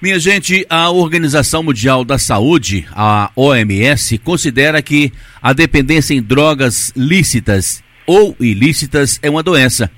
Minha 0.00 0.20
gente, 0.20 0.64
a 0.70 0.90
Organização 0.90 1.60
Mundial 1.60 2.04
da 2.04 2.18
Saúde, 2.18 2.86
a 2.92 3.32
OMS, 3.34 4.16
considera 4.18 4.80
que 4.80 5.12
a 5.42 5.52
dependência 5.52 6.14
em 6.14 6.22
drogas 6.22 6.92
lícitas 6.94 7.82
ou 8.06 8.36
ilícitas 8.38 9.18
é 9.20 9.28
uma 9.28 9.42
doença. 9.42 9.90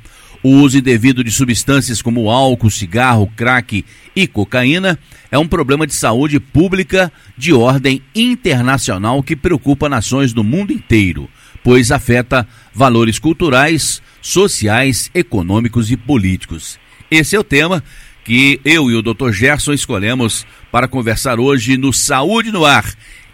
O 0.42 0.52
uso 0.52 0.78
indevido 0.78 1.22
de 1.22 1.30
substâncias 1.30 2.00
como 2.00 2.30
álcool, 2.30 2.70
cigarro, 2.70 3.30
crack 3.36 3.84
e 4.16 4.26
cocaína 4.26 4.98
é 5.30 5.38
um 5.38 5.46
problema 5.46 5.86
de 5.86 5.92
saúde 5.92 6.40
pública 6.40 7.12
de 7.36 7.52
ordem 7.52 8.00
internacional 8.14 9.22
que 9.22 9.36
preocupa 9.36 9.86
nações 9.86 10.32
do 10.32 10.42
mundo 10.42 10.72
inteiro, 10.72 11.28
pois 11.62 11.92
afeta 11.92 12.48
valores 12.72 13.18
culturais, 13.18 14.00
sociais, 14.22 15.10
econômicos 15.12 15.90
e 15.90 15.96
políticos. 15.98 16.78
Esse 17.10 17.36
é 17.36 17.38
o 17.38 17.44
tema 17.44 17.84
que 18.30 18.60
eu 18.64 18.88
e 18.88 18.94
o 18.94 19.02
Dr. 19.02 19.32
Gerson 19.32 19.72
escolhemos 19.72 20.46
para 20.70 20.86
conversar 20.86 21.40
hoje 21.40 21.76
no 21.76 21.92
Saúde 21.92 22.52
no 22.52 22.64
Ar. 22.64 22.84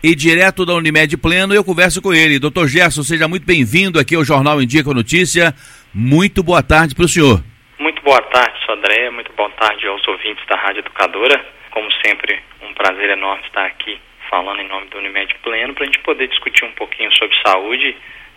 E 0.02 0.14
direto 0.14 0.64
da 0.64 0.72
Unimed 0.72 1.18
Pleno 1.18 1.52
eu 1.52 1.62
converso 1.62 2.00
com 2.00 2.14
ele. 2.14 2.38
Dr. 2.38 2.64
Gerson, 2.64 3.02
seja 3.02 3.28
muito 3.28 3.44
bem-vindo 3.44 4.00
aqui 4.00 4.14
ao 4.14 4.24
Jornal 4.24 4.62
em 4.62 4.66
Dia 4.66 4.82
com 4.82 4.94
Notícia. 4.94 5.52
Muito 5.92 6.42
boa 6.42 6.62
tarde 6.62 6.94
para 6.94 7.04
o 7.04 7.08
senhor. 7.08 7.44
Muito 7.78 8.00
boa 8.00 8.22
tarde, 8.22 8.56
sou 8.64 8.74
André. 8.74 9.10
Muito 9.10 9.30
boa 9.36 9.50
tarde 9.50 9.86
aos 9.86 10.00
ouvintes 10.08 10.42
da 10.48 10.56
Rádio 10.56 10.80
Educadora. 10.80 11.44
Como 11.72 11.92
sempre, 12.02 12.40
um 12.62 12.72
prazer 12.72 13.10
enorme 13.10 13.44
estar 13.44 13.66
aqui 13.66 14.00
falando 14.30 14.60
em 14.60 14.68
nome 14.68 14.88
do 14.88 14.96
Unimed 14.96 15.34
Pleno 15.42 15.74
para 15.74 15.82
a 15.82 15.86
gente 15.88 15.98
poder 15.98 16.26
discutir 16.28 16.64
um 16.64 16.72
pouquinho 16.72 17.12
sobre 17.12 17.36
saúde, 17.46 17.94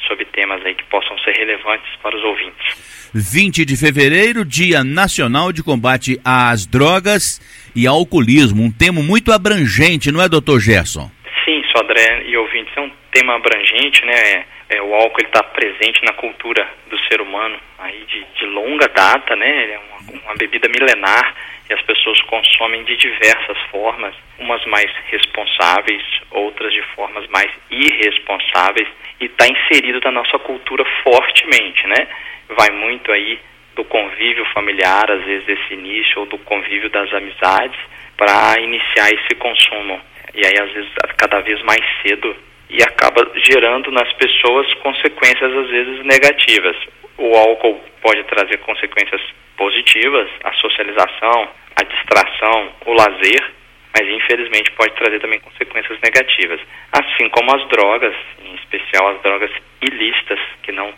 sobre 0.09 0.26
temas 0.26 0.66
aí 0.66 0.73
que 0.73 0.84
possam 0.86 1.18
ser 1.20 1.31
relevantes 1.31 1.88
para 2.02 2.17
os 2.17 2.23
ouvintes. 2.23 3.12
20 3.13 3.63
de 3.63 3.77
fevereiro, 3.77 4.44
Dia 4.44 4.84
Nacional 4.84 5.54
de 5.54 5.63
Combate 5.63 6.20
às 6.26 6.66
Drogas 6.66 7.40
e 7.76 7.88
Alcoolismo. 7.88 8.64
Um 8.64 8.72
tema 8.72 9.02
muito 9.02 9.31
abrangente, 9.31 10.12
não 10.12 10.22
é, 10.22 10.27
doutor 10.27 10.59
Gerson? 10.59 11.09
Sim, 11.45 11.64
Sodré 11.72 12.23
e 12.28 12.36
ouvintes, 12.36 12.75
é 12.75 12.81
um 12.81 12.92
tema 13.11 13.36
abrangente, 13.36 14.03
né? 14.06 14.14
É, 14.14 14.45
é 14.78 14.81
o 14.81 14.94
álcool 14.94 15.22
está 15.22 15.42
presente 15.44 16.03
na 16.03 16.14
cultura 16.14 16.67
do 16.89 17.00
ser 17.08 17.22
humano 17.22 17.58
aí 17.78 18.06
de, 18.06 18.25
de 18.38 18.45
longa 18.45 18.88
data, 18.88 19.36
né? 19.36 19.64
Ele 19.64 19.72
é 19.73 19.80
uma, 19.80 20.22
uma 20.25 20.36
bebida 20.36 20.67
milenar 20.67 21.36
e 21.70 21.73
as 21.73 21.81
pessoas 21.84 22.20
consomem 22.22 22.84
de 22.84 22.95
diversas 22.95 23.58
formas, 23.72 24.16
umas 24.39 24.66
mais 24.66 24.92
responsáveis, 25.12 26.03
outras 26.31 26.73
de 26.73 26.81
formas 26.95 27.28
mais 27.28 27.52
irresponsáveis 27.70 28.88
e 29.20 29.25
está 29.25 29.48
inserido 29.48 30.00
na 30.02 30.12
nossa 30.12 30.40
cultura 30.40 30.84
fortemente, 31.03 31.86
né? 31.88 32.08
vai 32.50 32.70
muito 32.72 33.12
aí 33.12 33.40
do 33.75 33.84
convívio 33.86 34.45
familiar, 34.53 35.09
às 35.09 35.23
vezes 35.23 35.47
esse 35.47 35.73
início, 35.73 36.20
ou 36.20 36.25
do 36.25 36.38
convívio 36.40 36.90
das 36.90 37.14
amizades, 37.14 37.80
para 38.17 38.59
iniciar 38.59 39.09
esse 39.09 39.36
consumo. 39.36 40.02
E 40.34 40.45
aí, 40.45 40.53
às 40.59 40.72
vezes, 40.72 40.90
cada 41.17 41.40
vez 41.42 41.62
mais 41.64 41.81
cedo, 42.02 42.36
e 42.70 42.84
acaba 42.84 43.31
gerando 43.36 43.92
nas 43.92 44.12
pessoas 44.14 44.72
consequências, 44.75 45.53
às 45.56 45.70
vezes, 45.70 46.06
negativas. 46.06 46.75
O 47.20 47.36
álcool 47.36 47.80
pode 48.02 48.23
trazer 48.23 48.58
consequências 48.59 49.22
positivas, 49.58 50.30
a 50.44 50.53
socialização, 50.53 51.50
a 51.75 51.84
distração, 51.84 52.72
o 52.86 52.94
lazer, 52.94 53.52
mas 53.94 54.08
infelizmente 54.08 54.72
pode 54.72 54.94
trazer 54.94 55.20
também 55.20 55.40
consequências 55.42 56.00
negativas. 56.02 56.62
Assim 56.94 57.28
como 57.30 57.53
as 57.53 57.67
drogas, 57.67 58.16
em 58.44 58.56
especial 58.56 59.09
as 59.09 59.22
drogas 59.22 59.52
ilícitas, 59.81 60.40
que 60.64 60.72
não 60.72 60.94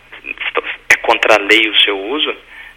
contra 1.02 1.34
a 1.34 1.38
lei 1.38 1.68
o 1.68 1.80
seu 1.80 1.98
uso, 1.98 2.34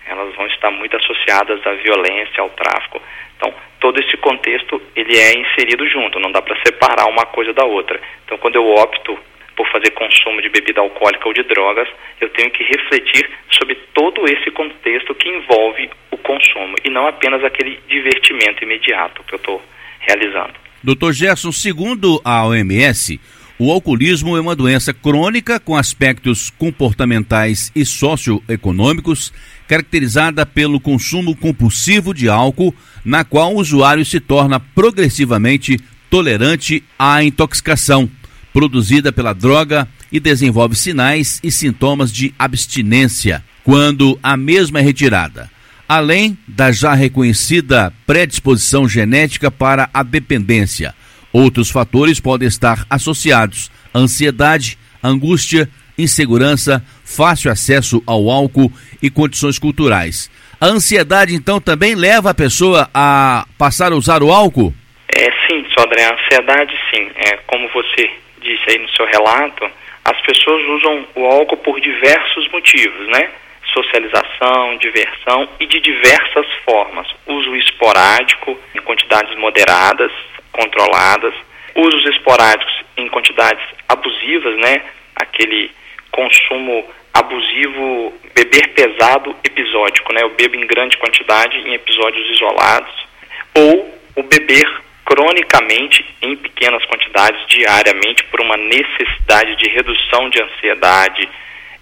elas 0.08 0.36
vão 0.36 0.48
estar 0.48 0.72
muito 0.72 0.96
associadas 0.98 1.66
à 1.66 1.74
violência, 1.74 2.42
ao 2.42 2.50
tráfico. 2.50 3.02
Então, 3.38 3.54
todo 3.80 4.00
esse 4.00 4.18
contexto 4.18 4.82
ele 4.96 5.18
é 5.18 5.38
inserido 5.38 5.88
junto, 5.88 6.20
não 6.20 6.32
dá 6.32 6.42
para 6.42 6.58
separar 6.66 7.06
uma 7.08 7.26
coisa 7.28 7.54
da 7.54 7.66
outra. 7.66 8.00
Então, 8.26 8.38
quando 8.38 8.56
eu 8.56 8.68
opto 8.76 9.18
por 9.56 9.68
fazer 9.72 9.92
consumo 9.92 10.42
de 10.42 10.50
bebida 10.50 10.82
alcoólica 10.82 11.28
ou 11.28 11.34
de 11.34 11.44
drogas, 11.44 11.88
eu 12.20 12.30
tenho 12.30 12.52
que 12.52 12.64
refletir 12.64 13.30
sobre 13.52 13.76
todo 13.94 14.26
esse 14.28 14.52
contexto 14.52 15.16
que 15.16 15.30
envolve 15.30 15.90
o 16.12 16.18
consumo 16.18 16.76
e 16.84 16.90
não 16.90 17.08
apenas 17.08 17.44
aquele 17.44 17.80
divertimento 17.88 18.64
imediato 18.64 19.24
que 19.24 19.34
eu 19.34 19.38
estou 19.38 19.62
realizando. 20.00 20.54
Doutor 20.84 21.14
Gerson, 21.14 21.52
segundo 21.52 22.22
a 22.24 22.46
OMS, 22.46 23.20
o 23.58 23.72
alcoolismo 23.72 24.36
é 24.36 24.42
uma 24.42 24.56
doença 24.56 24.94
crônica 24.94 25.60
com 25.60 25.78
aspectos 25.78 26.50
comportamentais 26.50 27.72
e 27.74 27.86
socioeconômicos, 27.86 29.34
caracterizada 29.68 30.46
pelo 30.46 30.80
consumo 30.80 31.36
compulsivo 31.36 32.14
de 32.14 32.28
álcool, 32.28 32.76
na 33.04 33.24
qual 33.24 33.54
o 33.54 33.60
usuário 33.60 34.06
se 34.06 34.20
torna 34.20 34.60
progressivamente 34.60 35.80
tolerante 36.10 36.84
à 37.00 37.24
intoxicação 37.24 38.10
produzida 38.56 39.12
pela 39.12 39.34
droga 39.34 39.86
e 40.10 40.18
desenvolve 40.18 40.76
sinais 40.76 41.42
e 41.44 41.52
sintomas 41.52 42.10
de 42.10 42.34
abstinência 42.40 43.44
quando 43.66 44.18
a 44.24 44.38
mesma 44.38 44.80
é 44.80 44.82
retirada, 44.82 45.52
além 45.90 46.38
da 46.48 46.72
já 46.72 46.94
reconhecida 46.94 47.92
predisposição 48.08 48.88
genética 48.88 49.52
para 49.52 49.90
a 49.94 50.02
dependência 50.04 50.96
Outros 51.36 51.70
fatores 51.70 52.18
podem 52.22 52.48
estar 52.48 52.86
associados: 52.90 53.70
ansiedade, 53.94 54.78
angústia, 55.04 55.68
insegurança, 55.98 56.82
fácil 57.04 57.52
acesso 57.52 58.02
ao 58.08 58.30
álcool 58.30 58.72
e 59.04 59.10
condições 59.10 59.60
culturais. 59.60 60.32
A 60.62 60.68
ansiedade, 60.68 61.36
então, 61.36 61.60
também 61.60 61.94
leva 61.94 62.30
a 62.30 62.34
pessoa 62.34 62.90
a 62.94 63.46
passar 63.58 63.92
a 63.92 63.98
usar 63.98 64.24
o 64.24 64.32
álcool? 64.32 64.74
É 65.14 65.26
sim, 65.46 65.66
Sodré, 65.78 66.06
a 66.06 66.14
ansiedade 66.14 66.74
sim. 66.90 67.06
É, 67.18 67.36
como 67.48 67.68
você 67.74 68.10
disse 68.46 68.64
aí 68.70 68.78
no 68.78 68.90
seu 68.90 69.06
relato, 69.06 69.70
as 70.06 70.22
pessoas 70.22 70.64
usam 70.78 71.08
o 71.16 71.26
álcool 71.26 71.58
por 71.58 71.82
diversos 71.82 72.48
motivos, 72.52 73.08
né? 73.08 73.32
Socialização, 73.74 74.78
diversão 74.78 75.50
e 75.60 75.66
de 75.66 75.80
diversas 75.80 76.46
formas. 76.64 77.08
Uso 77.26 77.56
esporádico, 77.56 78.58
em 78.76 78.82
quantidades 78.82 79.36
moderadas, 79.38 80.12
controladas, 80.52 81.34
usos 81.76 82.06
esporádicos 82.06 82.74
em 82.96 83.10
quantidades 83.10 83.66
abusivas, 83.90 84.56
né? 84.60 84.84
Aquele 85.16 85.72
consumo 86.12 86.86
abusivo, 87.14 88.14
beber 88.34 88.68
pesado 88.74 89.36
episódico, 89.44 90.14
né? 90.14 90.22
Eu 90.22 90.30
bebo 90.30 90.56
em 90.56 90.68
grande 90.68 90.98
quantidade 90.98 91.58
em 91.58 91.74
episódios 91.74 92.30
isolados, 92.30 93.08
ou 93.56 94.00
o 94.16 94.24
beber 94.24 94.85
cronicamente 95.06 96.04
em 96.22 96.36
pequenas 96.36 96.84
quantidades 96.86 97.40
diariamente 97.48 98.24
por 98.26 98.42
uma 98.42 98.58
necessidade 98.58 99.56
de 99.56 99.70
redução 99.70 100.30
de 100.30 100.42
ansiedade, 100.42 101.30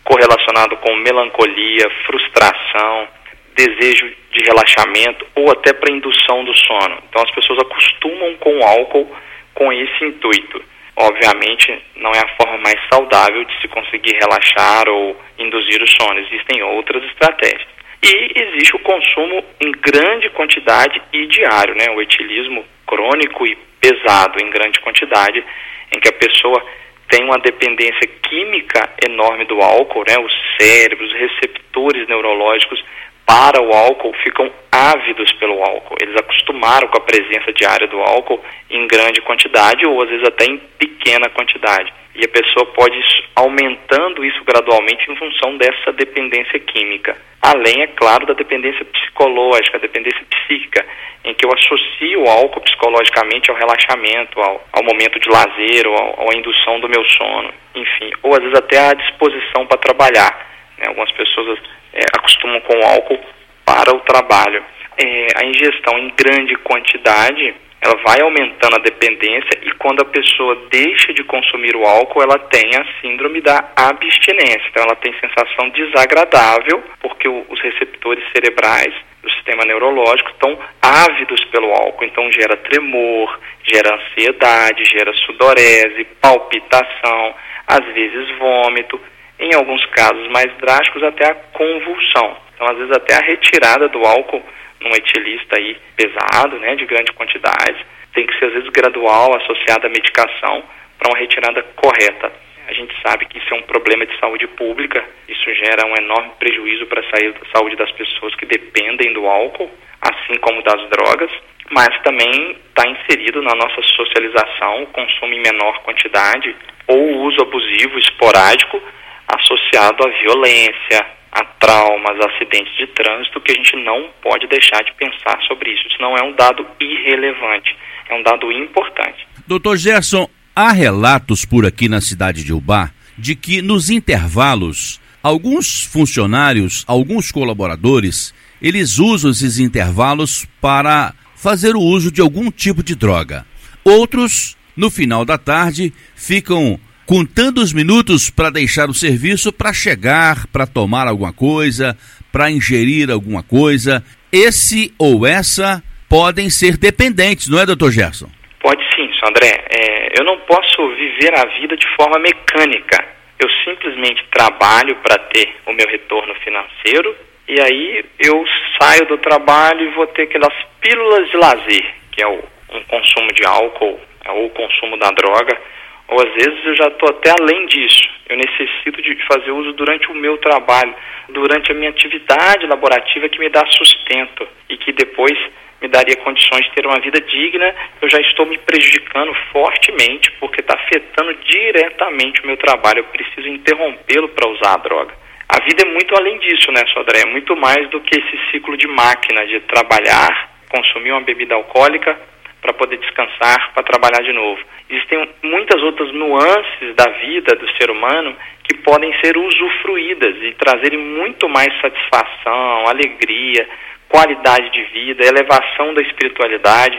correlacionado 0.03 0.75
com 0.77 0.93
melancolia, 0.97 1.89
frustração, 2.05 3.07
desejo 3.55 4.11
de 4.31 4.43
relaxamento 4.43 5.25
ou 5.35 5.51
até 5.51 5.73
para 5.73 5.91
indução 5.91 6.43
do 6.43 6.53
sono. 6.57 6.97
Então 7.09 7.23
as 7.23 7.31
pessoas 7.31 7.59
acostumam 7.59 8.35
com 8.35 8.59
o 8.59 8.63
álcool 8.63 9.15
com 9.53 9.71
esse 9.71 10.05
intuito. 10.05 10.61
Obviamente 10.95 11.81
não 11.95 12.11
é 12.11 12.19
a 12.19 12.35
forma 12.35 12.57
mais 12.57 12.79
saudável 12.91 13.43
de 13.45 13.61
se 13.61 13.67
conseguir 13.67 14.13
relaxar 14.19 14.89
ou 14.89 15.19
induzir 15.39 15.81
o 15.81 15.87
sono. 15.87 16.19
Existem 16.19 16.61
outras 16.61 17.03
estratégias. 17.05 17.73
E 18.03 18.31
existe 18.35 18.75
o 18.75 18.79
consumo 18.79 19.43
em 19.61 19.71
grande 19.71 20.29
quantidade 20.31 21.01
e 21.13 21.25
diário, 21.27 21.73
né? 21.73 21.85
O 21.95 22.01
etilismo 22.01 22.65
crônico 22.93 23.47
e 23.47 23.57
pesado 23.81 24.39
em 24.39 24.49
grande 24.51 24.79
quantidade, 24.79 25.43
em 25.91 25.99
que 25.99 26.09
a 26.09 26.13
pessoa 26.13 26.63
tem 27.09 27.23
uma 27.23 27.39
dependência 27.39 28.07
química 28.21 28.89
enorme 29.07 29.45
do 29.45 29.59
álcool, 29.61 30.03
né? 30.07 30.17
Os 30.19 30.33
cérebros, 30.59 31.11
os 31.11 31.19
receptores 31.19 32.07
neurológicos 32.07 32.83
para 33.25 33.61
o 33.61 33.73
álcool 33.73 34.13
ficam 34.23 34.51
ávidos 34.71 35.31
pelo 35.33 35.61
álcool. 35.63 35.95
Eles 36.01 36.15
acostumaram 36.15 36.87
com 36.87 36.97
a 36.97 37.01
presença 37.01 37.51
diária 37.53 37.87
do 37.87 37.99
álcool 37.99 38.43
em 38.69 38.85
grande 38.87 39.21
quantidade 39.21 39.85
ou 39.85 40.01
às 40.01 40.09
vezes 40.09 40.27
até 40.27 40.45
em 40.45 40.57
pequena 40.77 41.29
quantidade. 41.29 41.91
E 42.15 42.23
a 42.23 42.27
pessoa 42.27 42.65
pode 42.67 42.95
ir 42.97 43.05
aumentando 43.35 44.23
isso 44.23 44.43
gradualmente 44.43 45.11
em 45.11 45.15
função 45.15 45.57
dessa 45.57 45.91
dependência 45.93 46.59
química. 46.59 47.17
Além, 47.41 47.81
é 47.81 47.87
claro, 47.87 48.25
da 48.25 48.33
dependência 48.33 48.85
psicológica, 48.85 49.79
dependência 49.79 50.23
psíquica, 50.29 50.85
em 51.25 51.33
que 51.33 51.45
eu 51.45 51.51
associo 51.51 52.21
o 52.21 52.29
álcool 52.29 52.61
psicologicamente 52.61 53.49
ao 53.49 53.57
relaxamento, 53.57 54.39
ao, 54.39 54.63
ao 54.71 54.83
momento 54.83 55.19
de 55.19 55.29
lazer, 55.29 55.87
ou 55.87 56.29
à 56.29 56.37
indução 56.37 56.79
do 56.79 56.87
meu 56.87 57.03
sono, 57.05 57.51
enfim, 57.75 58.11
ou 58.21 58.33
às 58.33 58.39
vezes 58.39 58.57
até 58.57 58.77
à 58.79 58.93
disposição 58.93 59.65
para 59.65 59.77
trabalhar. 59.77 60.53
Né? 60.77 60.85
Algumas 60.87 61.11
pessoas 61.13 61.59
é, 61.93 62.01
acostumam 62.15 62.61
com 62.61 62.77
o 62.77 62.85
álcool 62.85 63.19
para 63.65 63.95
o 63.95 63.99
trabalho. 64.01 64.63
É, 64.97 65.27
a 65.35 65.45
ingestão 65.45 65.97
em 65.97 66.13
grande 66.15 66.55
quantidade 66.57 67.55
ela 67.83 67.97
vai 68.05 68.21
aumentando 68.21 68.77
a 68.77 68.79
dependência 68.79 69.59
e 69.61 69.71
quando 69.73 70.01
a 70.01 70.05
pessoa 70.05 70.55
deixa 70.71 71.13
de 71.13 71.21
consumir 71.25 71.75
o 71.75 71.85
álcool, 71.85 72.23
ela 72.23 72.39
tem 72.39 72.69
a 72.77 72.85
síndrome 73.01 73.41
da 73.41 73.71
abstinência. 73.75 74.63
Então 74.69 74.83
ela 74.83 74.95
tem 74.95 75.13
sensação 75.19 75.69
desagradável, 75.69 76.81
porque 77.01 77.27
o, 77.27 77.45
os 77.49 77.59
receptores 77.61 78.23
cerebrais, 78.31 78.93
o 79.21 79.29
sistema 79.31 79.65
neurológico 79.65 80.29
estão 80.29 80.57
ávidos 80.81 81.43
pelo 81.45 81.71
álcool. 81.71 82.05
Então 82.05 82.31
gera 82.31 82.55
tremor, 82.55 83.37
gera 83.63 83.95
ansiedade, 83.95 84.85
gera 84.85 85.13
sudorese, 85.25 86.07
palpitação, 86.21 87.35
às 87.67 87.85
vezes 87.93 88.37
vômito, 88.37 88.97
em 89.39 89.53
alguns 89.55 89.85
casos 89.87 90.25
mais 90.29 90.49
drásticos 90.57 91.03
até 91.03 91.29
a 91.29 91.35
convulsão. 91.35 92.37
Então 92.55 92.65
às 92.65 92.77
vezes 92.77 92.95
até 92.95 93.15
a 93.15 93.25
retirada 93.25 93.89
do 93.89 94.05
álcool 94.05 94.41
num 94.83 94.95
etilista 94.95 95.57
aí 95.57 95.77
pesado, 95.95 96.59
né, 96.59 96.75
de 96.75 96.85
grande 96.85 97.11
quantidade, 97.13 97.85
tem 98.13 98.27
que 98.27 98.37
ser 98.37 98.45
às 98.45 98.53
vezes 98.53 98.69
gradual, 98.69 99.35
associada 99.35 99.87
à 99.87 99.89
medicação 99.89 100.63
para 100.99 101.09
uma 101.09 101.17
retirada 101.17 101.63
correta. 101.75 102.31
A 102.67 102.73
gente 102.73 102.93
sabe 103.05 103.25
que 103.25 103.37
isso 103.37 103.53
é 103.53 103.57
um 103.57 103.63
problema 103.63 104.05
de 104.05 104.17
saúde 104.19 104.47
pública, 104.47 105.03
isso 105.27 105.53
gera 105.55 105.85
um 105.85 105.95
enorme 105.95 106.31
prejuízo 106.39 106.85
para 106.85 107.01
a 107.01 107.57
saúde 107.57 107.75
das 107.75 107.91
pessoas 107.91 108.33
que 108.35 108.45
dependem 108.45 109.11
do 109.13 109.27
álcool, 109.27 109.69
assim 110.01 110.39
como 110.39 110.61
das 110.63 110.89
drogas, 110.89 111.31
mas 111.69 111.89
também 112.03 112.51
está 112.51 112.87
inserido 112.87 113.41
na 113.41 113.55
nossa 113.55 113.81
socialização 113.81 114.83
o 114.83 114.87
consumo 114.87 115.33
em 115.33 115.41
menor 115.41 115.79
quantidade 115.79 116.55
ou 116.87 116.97
o 116.97 117.21
uso 117.23 117.41
abusivo, 117.41 117.97
esporádico, 117.99 118.81
associado 119.27 120.05
à 120.05 120.09
violência, 120.09 121.05
a 121.33 121.43
traumas, 121.59 122.17
acidentes 122.25 122.75
de 122.77 122.87
trânsito, 122.87 123.41
que 123.41 123.51
a 123.51 123.55
gente 123.55 123.75
não 123.83 124.09
pode 124.21 124.47
deixar 124.47 124.83
de 124.83 124.93
pensar 124.93 125.41
sobre 125.47 125.71
isso. 125.71 125.87
Isso 125.87 126.01
não 126.01 126.15
é 126.17 126.23
um 126.23 126.33
dado 126.33 126.65
irrelevante, 126.79 127.75
é 128.09 128.15
um 128.15 128.23
dado 128.23 128.51
importante. 128.51 129.27
Doutor 129.47 129.77
Gerson, 129.77 130.29
Há 130.55 130.71
relatos 130.71 131.45
por 131.45 131.65
aqui 131.65 131.89
na 131.89 131.99
cidade 131.99 132.43
de 132.43 132.53
Ubá 132.53 132.91
de 133.17 133.35
que 133.35 133.59
nos 133.59 133.89
intervalos, 133.89 135.01
alguns 135.23 135.83
funcionários, 135.83 136.83
alguns 136.87 137.31
colaboradores, 137.31 138.31
eles 138.61 138.99
usam 138.99 139.31
esses 139.31 139.57
intervalos 139.57 140.45
para 140.61 141.15
fazer 141.35 141.75
o 141.75 141.81
uso 141.81 142.11
de 142.11 142.21
algum 142.21 142.51
tipo 142.51 142.83
de 142.83 142.93
droga. 142.93 143.47
Outros, 143.83 144.55
no 144.77 144.91
final 144.91 145.25
da 145.25 145.39
tarde, 145.39 145.91
ficam 146.15 146.79
contando 147.05 147.59
os 147.59 147.73
minutos 147.73 148.29
para 148.29 148.49
deixar 148.49 148.89
o 148.89 148.93
serviço 148.93 149.51
para 149.51 149.73
chegar, 149.73 150.47
para 150.47 150.65
tomar 150.65 151.07
alguma 151.07 151.33
coisa, 151.33 151.97
para 152.31 152.51
ingerir 152.51 153.09
alguma 153.09 153.43
coisa. 153.43 154.03
Esse 154.31 154.93
ou 154.97 155.25
essa 155.25 155.83
podem 156.09 156.49
ser 156.49 156.77
dependentes, 156.77 157.49
não 157.49 157.59
é, 157.59 157.65
doutor 157.65 157.91
Gerson? 157.91 158.29
Pode 158.61 158.83
sim, 158.95 159.09
André. 159.27 159.65
É, 159.69 160.19
eu 160.19 160.25
não 160.25 160.37
posso 160.41 160.95
viver 160.95 161.33
a 161.37 161.45
vida 161.59 161.75
de 161.75 161.87
forma 161.95 162.19
mecânica. 162.19 163.03
Eu 163.39 163.49
simplesmente 163.65 164.23
trabalho 164.31 164.95
para 164.97 165.17
ter 165.17 165.55
o 165.65 165.73
meu 165.73 165.87
retorno 165.87 166.33
financeiro 166.35 167.15
e 167.47 167.59
aí 167.59 168.05
eu 168.19 168.45
saio 168.79 169.05
do 169.05 169.17
trabalho 169.17 169.81
e 169.81 169.93
vou 169.95 170.07
ter 170.07 170.23
aquelas 170.23 170.53
pílulas 170.79 171.29
de 171.29 171.37
lazer, 171.37 171.93
que 172.11 172.21
é 172.21 172.27
o, 172.27 172.39
um 172.71 172.83
consumo 172.83 173.33
de 173.33 173.45
álcool 173.45 173.99
é, 174.23 174.31
ou 174.31 174.45
o 174.45 174.49
consumo 174.49 174.97
da 174.97 175.09
droga. 175.11 175.59
Ou 176.07 176.21
às 176.21 176.33
vezes 176.33 176.65
eu 176.65 176.75
já 176.75 176.87
estou 176.87 177.09
até 177.09 177.31
além 177.39 177.65
disso. 177.67 178.09
Eu 178.27 178.37
necessito 178.37 179.01
de 179.01 179.15
fazer 179.25 179.51
uso 179.51 179.73
durante 179.73 180.09
o 180.11 180.15
meu 180.15 180.37
trabalho, 180.37 180.93
durante 181.29 181.71
a 181.71 181.75
minha 181.75 181.89
atividade 181.89 182.67
laborativa 182.67 183.29
que 183.29 183.39
me 183.39 183.49
dá 183.49 183.65
sustento 183.67 184.47
e 184.69 184.77
que 184.77 184.91
depois 184.91 185.37
me 185.81 185.87
daria 185.89 186.15
condições 186.17 186.65
de 186.65 186.71
ter 186.71 186.85
uma 186.85 186.99
vida 187.01 187.19
digna, 187.19 187.75
eu 188.01 188.09
já 188.09 188.19
estou 188.21 188.45
me 188.45 188.57
prejudicando 188.57 189.33
fortemente 189.51 190.31
porque 190.39 190.61
está 190.61 190.75
afetando 190.75 191.35
diretamente 191.43 192.41
o 192.41 192.47
meu 192.47 192.55
trabalho. 192.57 192.99
Eu 192.99 193.03
preciso 193.05 193.47
interrompê-lo 193.47 194.29
para 194.29 194.49
usar 194.49 194.73
a 194.75 194.77
droga. 194.77 195.13
A 195.49 195.61
vida 195.63 195.83
é 195.83 195.85
muito 195.85 196.15
além 196.15 196.39
disso, 196.39 196.71
né, 196.71 196.81
Sodré? 196.93 197.21
É 197.21 197.25
muito 197.29 197.55
mais 197.57 197.89
do 197.89 197.99
que 197.99 198.17
esse 198.17 198.51
ciclo 198.51 198.77
de 198.77 198.87
máquina 198.87 199.45
de 199.45 199.59
trabalhar, 199.61 200.51
consumir 200.69 201.11
uma 201.11 201.21
bebida 201.21 201.53
alcoólica 201.53 202.17
para 202.63 202.73
poder 202.73 202.97
descansar, 202.97 203.73
para 203.73 203.83
trabalhar 203.83 204.23
de 204.23 204.31
novo. 204.31 204.59
Existem 204.89 205.29
muitas 205.43 205.83
outras 205.83 206.11
nuances 206.13 206.95
da 206.95 207.11
vida 207.11 207.55
do 207.55 207.69
ser 207.75 207.91
humano 207.91 208.35
que 208.63 208.77
podem 208.77 209.13
ser 209.19 209.37
usufruídas 209.37 210.35
e 210.41 210.53
trazerem 210.53 210.97
muito 210.97 211.49
mais 211.49 211.69
satisfação, 211.81 212.87
alegria, 212.87 213.67
qualidade 214.07 214.69
de 214.71 214.83
vida, 214.83 215.25
elevação 215.25 215.93
da 215.93 216.01
espiritualidade. 216.01 216.97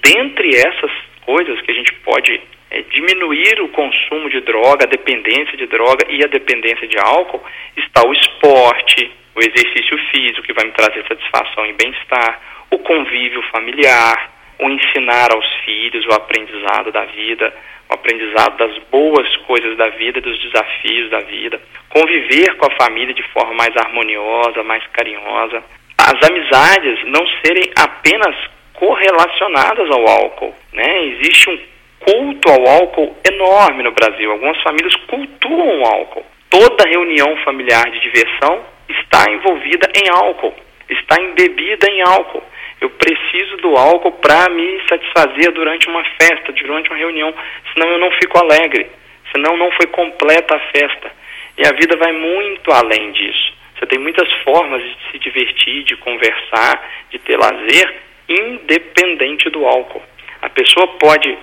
Dentre 0.00 0.50
essas 0.56 0.92
coisas 1.26 1.60
que 1.62 1.72
a 1.72 1.74
gente 1.74 1.92
pode 2.04 2.40
é, 2.70 2.82
diminuir 2.82 3.60
o 3.62 3.68
consumo 3.70 4.30
de 4.30 4.40
droga, 4.42 4.84
a 4.84 4.88
dependência 4.88 5.56
de 5.56 5.66
droga 5.66 6.06
e 6.08 6.22
a 6.22 6.28
dependência 6.28 6.86
de 6.86 6.98
álcool, 6.98 7.42
está 7.76 8.06
o 8.06 8.12
esporte, 8.12 9.10
o 9.34 9.40
exercício 9.40 9.98
físico, 10.12 10.42
que 10.42 10.52
vai 10.52 10.66
me 10.66 10.72
trazer 10.72 11.04
satisfação 11.08 11.66
e 11.66 11.72
bem-estar, 11.72 12.40
o 12.70 12.78
convívio 12.78 13.42
familiar, 13.50 14.39
o 14.62 14.70
ensinar 14.70 15.32
aos 15.32 15.46
filhos 15.64 16.04
o 16.06 16.12
aprendizado 16.12 16.92
da 16.92 17.04
vida, 17.06 17.52
o 17.88 17.94
aprendizado 17.94 18.56
das 18.56 18.78
boas 18.90 19.36
coisas 19.46 19.76
da 19.76 19.88
vida, 19.88 20.20
dos 20.20 20.38
desafios 20.40 21.10
da 21.10 21.20
vida, 21.20 21.60
conviver 21.88 22.56
com 22.56 22.66
a 22.66 22.76
família 22.76 23.14
de 23.14 23.22
forma 23.32 23.54
mais 23.54 23.76
harmoniosa, 23.76 24.62
mais 24.62 24.86
carinhosa, 24.92 25.62
as 25.98 26.30
amizades 26.30 27.04
não 27.06 27.26
serem 27.44 27.70
apenas 27.76 28.34
correlacionadas 28.74 29.90
ao 29.90 30.08
álcool. 30.08 30.54
Né? 30.72 31.04
Existe 31.06 31.50
um 31.50 31.58
culto 32.00 32.50
ao 32.50 32.66
álcool 32.66 33.16
enorme 33.30 33.82
no 33.82 33.92
Brasil. 33.92 34.30
Algumas 34.30 34.60
famílias 34.62 34.94
cultuam 35.06 35.80
o 35.80 35.84
álcool. 35.84 36.24
Toda 36.48 36.88
reunião 36.88 37.36
familiar 37.44 37.84
de 37.90 38.00
diversão 38.00 38.60
está 38.88 39.30
envolvida 39.30 39.88
em 39.94 40.08
álcool, 40.10 40.54
está 40.88 41.20
embebida 41.22 41.86
em 41.90 42.00
álcool. 42.02 42.42
Eu 42.80 42.90
preciso 42.90 43.56
do 43.58 43.76
álcool 43.76 44.12
para 44.12 44.48
me 44.48 44.80
satisfazer 44.88 45.52
durante 45.52 45.88
uma 45.88 46.02
festa, 46.20 46.52
durante 46.52 46.90
uma 46.90 46.98
reunião, 46.98 47.34
senão 47.74 47.90
eu 47.90 47.98
não 47.98 48.10
fico 48.12 48.38
alegre, 48.38 48.90
senão 49.32 49.56
não 49.56 49.70
foi 49.72 49.86
completa 49.88 50.56
a 50.56 50.60
festa. 50.60 51.12
E 51.58 51.66
a 51.66 51.72
vida 51.72 51.96
vai 51.96 52.12
muito 52.12 52.72
além 52.72 53.12
disso. 53.12 53.52
Você 53.78 53.86
tem 53.86 53.98
muitas 53.98 54.30
formas 54.44 54.82
de 54.82 54.96
se 55.10 55.18
divertir, 55.18 55.84
de 55.84 55.96
conversar, 55.96 56.88
de 57.10 57.18
ter 57.18 57.36
lazer, 57.36 57.94
independente 58.28 59.50
do 59.50 59.66
álcool. 59.66 60.02
A 60.42 60.48
pessoa 60.48 60.86
pode 60.98 61.36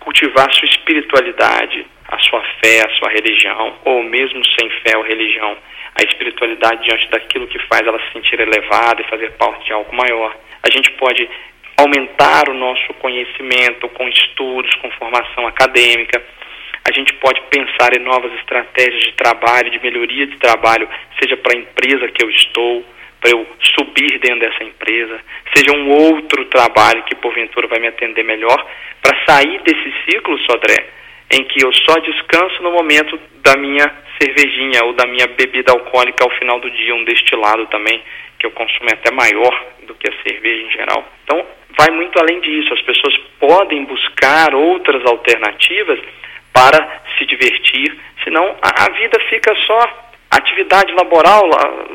cultivar 0.00 0.52
sua 0.52 0.68
espiritualidade, 0.68 1.86
a 2.08 2.18
sua 2.18 2.42
fé, 2.62 2.84
a 2.86 2.90
sua 2.90 3.08
religião, 3.08 3.74
ou 3.84 4.02
mesmo 4.02 4.44
sem 4.44 4.70
fé 4.70 4.96
ou 4.96 5.02
religião, 5.02 5.56
a 5.94 6.02
espiritualidade 6.02 6.84
diante 6.84 7.08
daquilo 7.08 7.46
que 7.46 7.58
faz 7.66 7.86
ela 7.86 7.98
se 8.00 8.12
sentir 8.12 8.38
elevada 8.38 9.00
e 9.00 9.08
fazer 9.08 9.32
parte 9.32 9.64
de 9.64 9.72
algo 9.72 9.94
maior. 9.94 10.36
A 10.66 10.70
gente 10.70 10.90
pode 10.92 11.28
aumentar 11.76 12.48
o 12.48 12.54
nosso 12.54 12.94
conhecimento 12.94 13.86
com 13.90 14.08
estudos, 14.08 14.74
com 14.76 14.90
formação 14.92 15.46
acadêmica. 15.46 16.22
A 16.88 16.92
gente 16.92 17.12
pode 17.14 17.40
pensar 17.50 17.94
em 17.94 18.02
novas 18.02 18.32
estratégias 18.40 19.02
de 19.02 19.12
trabalho, 19.12 19.70
de 19.70 19.78
melhoria 19.80 20.26
de 20.26 20.36
trabalho, 20.38 20.88
seja 21.20 21.36
para 21.36 21.54
a 21.54 21.60
empresa 21.60 22.08
que 22.08 22.24
eu 22.24 22.30
estou, 22.30 22.84
para 23.20 23.30
eu 23.30 23.46
subir 23.76 24.18
dentro 24.20 24.40
dessa 24.40 24.64
empresa, 24.64 25.20
seja 25.54 25.72
um 25.76 25.90
outro 25.90 26.44
trabalho 26.46 27.02
que 27.04 27.14
porventura 27.14 27.66
vai 27.68 27.80
me 27.80 27.88
atender 27.88 28.22
melhor, 28.22 28.66
para 29.02 29.18
sair 29.26 29.60
desse 29.62 29.94
ciclo, 30.04 30.38
Sodré, 30.40 30.86
em 31.34 31.44
que 31.44 31.64
eu 31.64 31.72
só 31.72 31.98
descanso 31.98 32.62
no 32.62 32.70
momento 32.70 33.18
da 33.42 33.56
minha 33.56 33.84
cervejinha 34.20 34.84
ou 34.84 34.92
da 34.92 35.04
minha 35.06 35.26
bebida 35.26 35.72
alcoólica 35.72 36.22
ao 36.22 36.30
final 36.38 36.60
do 36.60 36.70
dia, 36.70 36.94
um 36.94 37.04
destilado 37.04 37.66
também, 37.66 38.00
que 38.38 38.46
eu 38.46 38.52
consumo 38.52 38.88
é 38.88 38.92
até 38.92 39.10
maior 39.10 39.66
do 39.86 39.94
que 39.96 40.08
a 40.08 40.22
cerveja 40.22 40.62
em 40.62 40.70
geral. 40.70 41.04
Então, 41.24 41.44
vai 41.76 41.90
muito 41.90 42.16
além 42.20 42.40
disso. 42.40 42.72
As 42.72 42.82
pessoas 42.82 43.16
podem 43.40 43.84
buscar 43.84 44.54
outras 44.54 45.04
alternativas 45.04 45.98
para 46.52 47.02
se 47.18 47.26
divertir, 47.26 47.98
senão 48.22 48.56
a, 48.62 48.84
a 48.84 48.92
vida 48.92 49.18
fica 49.28 49.52
só 49.66 50.03
atividade 50.36 50.92
laboral, 50.94 51.48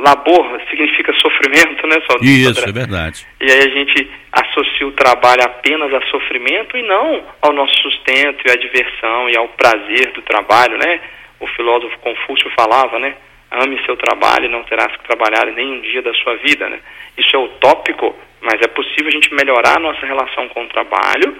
labor 0.03 0.61
significa 0.69 1.13
sofrimento, 1.13 1.87
né, 1.87 1.97
só 2.09 2.17
Isso, 2.21 2.67
é 2.67 2.71
verdade. 2.71 3.25
E 3.41 3.51
aí 3.51 3.59
a 3.59 3.69
gente 3.69 4.09
associa 4.31 4.87
o 4.87 4.91
trabalho 4.91 5.43
apenas 5.43 5.93
a 5.93 6.01
sofrimento 6.07 6.77
e 6.77 6.83
não 6.83 7.23
ao 7.41 7.53
nosso 7.53 7.73
sustento 7.81 8.43
e 8.45 8.51
à 8.51 8.55
diversão 8.55 9.29
e 9.29 9.37
ao 9.37 9.47
prazer 9.49 10.11
do 10.13 10.21
trabalho, 10.21 10.77
né? 10.77 11.01
O 11.39 11.47
filósofo 11.47 11.97
Confúcio 11.99 12.51
falava, 12.57 12.99
né? 12.99 13.15
Ame 13.51 13.83
seu 13.85 13.97
trabalho 13.97 14.45
e 14.45 14.49
não 14.49 14.63
terás 14.63 14.95
que 14.95 15.07
trabalhar 15.07 15.45
nem 15.47 15.71
um 15.71 15.81
dia 15.81 16.01
da 16.01 16.13
sua 16.13 16.35
vida, 16.37 16.69
né? 16.69 16.79
Isso 17.17 17.35
é 17.35 17.39
utópico, 17.39 18.15
mas 18.41 18.61
é 18.61 18.67
possível 18.67 19.07
a 19.07 19.11
gente 19.11 19.33
melhorar 19.33 19.77
a 19.77 19.81
nossa 19.81 20.05
relação 20.05 20.47
com 20.49 20.63
o 20.63 20.67
trabalho 20.67 21.35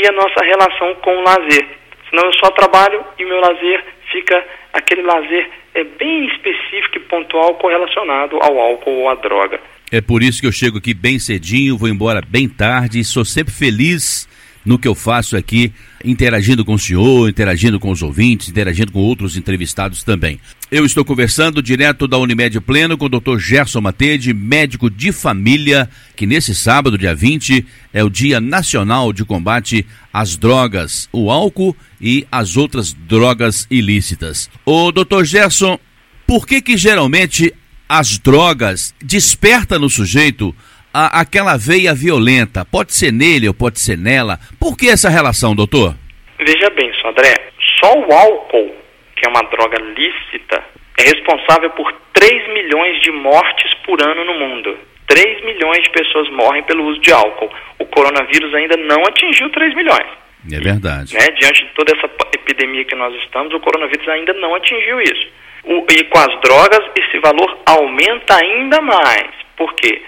e 0.00 0.06
a 0.06 0.12
nossa 0.12 0.44
relação 0.44 0.94
com 0.96 1.16
o 1.16 1.22
lazer. 1.22 1.81
Senão 2.12 2.26
eu 2.26 2.34
só 2.34 2.50
trabalho 2.50 3.02
e 3.18 3.24
meu 3.24 3.40
lazer 3.40 3.82
fica 4.12 4.44
aquele 4.74 5.00
lazer 5.00 5.50
é 5.74 5.82
bem 5.82 6.26
específico 6.26 6.96
e 6.96 7.00
pontual 7.00 7.54
correlacionado 7.54 8.36
ao 8.36 8.58
álcool 8.58 9.00
ou 9.00 9.08
à 9.08 9.14
droga. 9.14 9.58
É 9.90 10.02
por 10.02 10.22
isso 10.22 10.38
que 10.38 10.46
eu 10.46 10.52
chego 10.52 10.76
aqui 10.76 10.92
bem 10.92 11.18
cedinho, 11.18 11.78
vou 11.78 11.88
embora 11.88 12.20
bem 12.26 12.46
tarde 12.46 13.02
sou 13.02 13.24
sempre 13.24 13.52
feliz 13.54 14.28
no 14.64 14.78
que 14.78 14.86
eu 14.86 14.94
faço 14.94 15.36
aqui, 15.36 15.72
interagindo 16.04 16.64
com 16.64 16.74
o 16.74 16.78
senhor, 16.78 17.28
interagindo 17.28 17.78
com 17.80 17.90
os 17.90 18.02
ouvintes, 18.02 18.48
interagindo 18.48 18.92
com 18.92 19.00
outros 19.00 19.36
entrevistados 19.36 20.02
também. 20.02 20.38
Eu 20.70 20.86
estou 20.86 21.04
conversando 21.04 21.62
direto 21.62 22.08
da 22.08 22.16
Unimed 22.16 22.60
Pleno 22.60 22.96
com 22.96 23.06
o 23.06 23.08
Dr. 23.08 23.38
Gerson 23.38 23.80
Matede, 23.80 24.32
médico 24.32 24.88
de 24.88 25.12
família, 25.12 25.88
que 26.16 26.26
nesse 26.26 26.54
sábado, 26.54 26.96
dia 26.96 27.14
20, 27.14 27.66
é 27.92 28.02
o 28.02 28.08
Dia 28.08 28.40
Nacional 28.40 29.12
de 29.12 29.24
Combate 29.24 29.84
às 30.12 30.36
Drogas, 30.36 31.08
o 31.12 31.30
álcool 31.30 31.76
e 32.00 32.26
as 32.30 32.56
outras 32.56 32.92
drogas 32.92 33.66
ilícitas. 33.70 34.48
Ô, 34.64 34.90
Dr. 34.90 35.24
Gerson, 35.24 35.78
por 36.26 36.46
que 36.46 36.62
que 36.62 36.76
geralmente 36.76 37.52
as 37.88 38.16
drogas 38.16 38.94
desperta 39.04 39.78
no 39.78 39.90
sujeito 39.90 40.54
a, 40.92 41.20
aquela 41.20 41.56
veia 41.56 41.94
violenta? 41.94 42.64
Pode 42.64 42.92
ser 42.92 43.12
nele 43.12 43.48
ou 43.48 43.54
pode 43.54 43.80
ser 43.80 43.96
nela. 43.96 44.38
Por 44.60 44.76
que 44.76 44.88
essa 44.88 45.08
relação, 45.08 45.54
doutor? 45.54 45.94
Veja 46.38 46.70
bem, 46.70 46.92
só 47.00 47.08
André, 47.08 47.34
só 47.80 47.98
o 47.98 48.12
álcool, 48.12 48.74
que 49.16 49.26
é 49.26 49.28
uma 49.28 49.42
droga 49.42 49.78
lícita, 49.78 50.62
é 50.98 51.02
responsável 51.02 51.70
por 51.70 51.92
3 52.12 52.48
milhões 52.52 53.00
de 53.00 53.10
mortes 53.10 53.72
por 53.84 54.00
ano 54.02 54.24
no 54.24 54.34
mundo. 54.38 54.76
3 55.06 55.44
milhões 55.44 55.82
de 55.82 55.90
pessoas 55.90 56.28
morrem 56.30 56.62
pelo 56.64 56.84
uso 56.84 57.00
de 57.00 57.12
álcool. 57.12 57.50
O 57.78 57.86
coronavírus 57.86 58.54
ainda 58.54 58.76
não 58.76 59.04
atingiu 59.04 59.50
3 59.50 59.74
milhões. 59.74 60.06
É 60.50 60.58
verdade. 60.58 61.14
Né? 61.14 61.26
Diante 61.38 61.64
de 61.64 61.70
toda 61.74 61.92
essa 61.96 62.10
epidemia 62.34 62.84
que 62.84 62.94
nós 62.94 63.14
estamos, 63.22 63.52
o 63.54 63.60
coronavírus 63.60 64.08
ainda 64.08 64.32
não 64.34 64.54
atingiu 64.54 65.00
isso. 65.00 65.28
O, 65.64 65.86
e 65.90 66.04
com 66.04 66.18
as 66.18 66.40
drogas, 66.40 66.90
esse 66.96 67.18
valor 67.20 67.58
aumenta 67.66 68.36
ainda 68.36 68.80
mais. 68.80 69.30
Por 69.56 69.72
quê? 69.74 70.02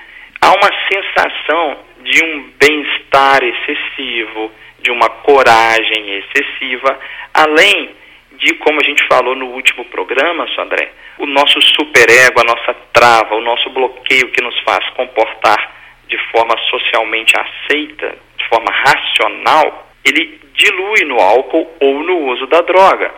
Há 0.45 0.53
uma 0.53 0.71
sensação 0.93 1.79
de 2.03 2.23
um 2.23 2.51
bem-estar 2.59 3.43
excessivo, 3.43 4.53
de 4.81 4.91
uma 4.91 5.09
coragem 5.09 6.19
excessiva, 6.19 7.01
além 7.33 7.97
de, 8.33 8.53
como 8.57 8.79
a 8.79 8.85
gente 8.85 9.07
falou 9.07 9.35
no 9.35 9.47
último 9.47 9.87
programa, 9.87 10.47
André, 10.59 10.93
o 11.19 11.25
nosso 11.25 11.63
superego, 11.63 12.41
a 12.41 12.45
nossa 12.45 12.75
trava, 12.93 13.37
o 13.37 13.41
nosso 13.41 13.71
bloqueio 13.71 14.31
que 14.33 14.43
nos 14.43 14.59
faz 14.61 14.87
comportar 14.91 15.73
de 16.07 16.19
forma 16.31 16.55
socialmente 16.69 17.33
aceita, 17.39 18.15
de 18.37 18.47
forma 18.49 18.71
racional, 18.71 19.89
ele 20.05 20.39
dilui 20.53 21.07
no 21.07 21.19
álcool 21.19 21.75
ou 21.81 22.01
no 22.01 22.19
uso 22.33 22.47
da 22.49 22.61
droga. 22.61 23.15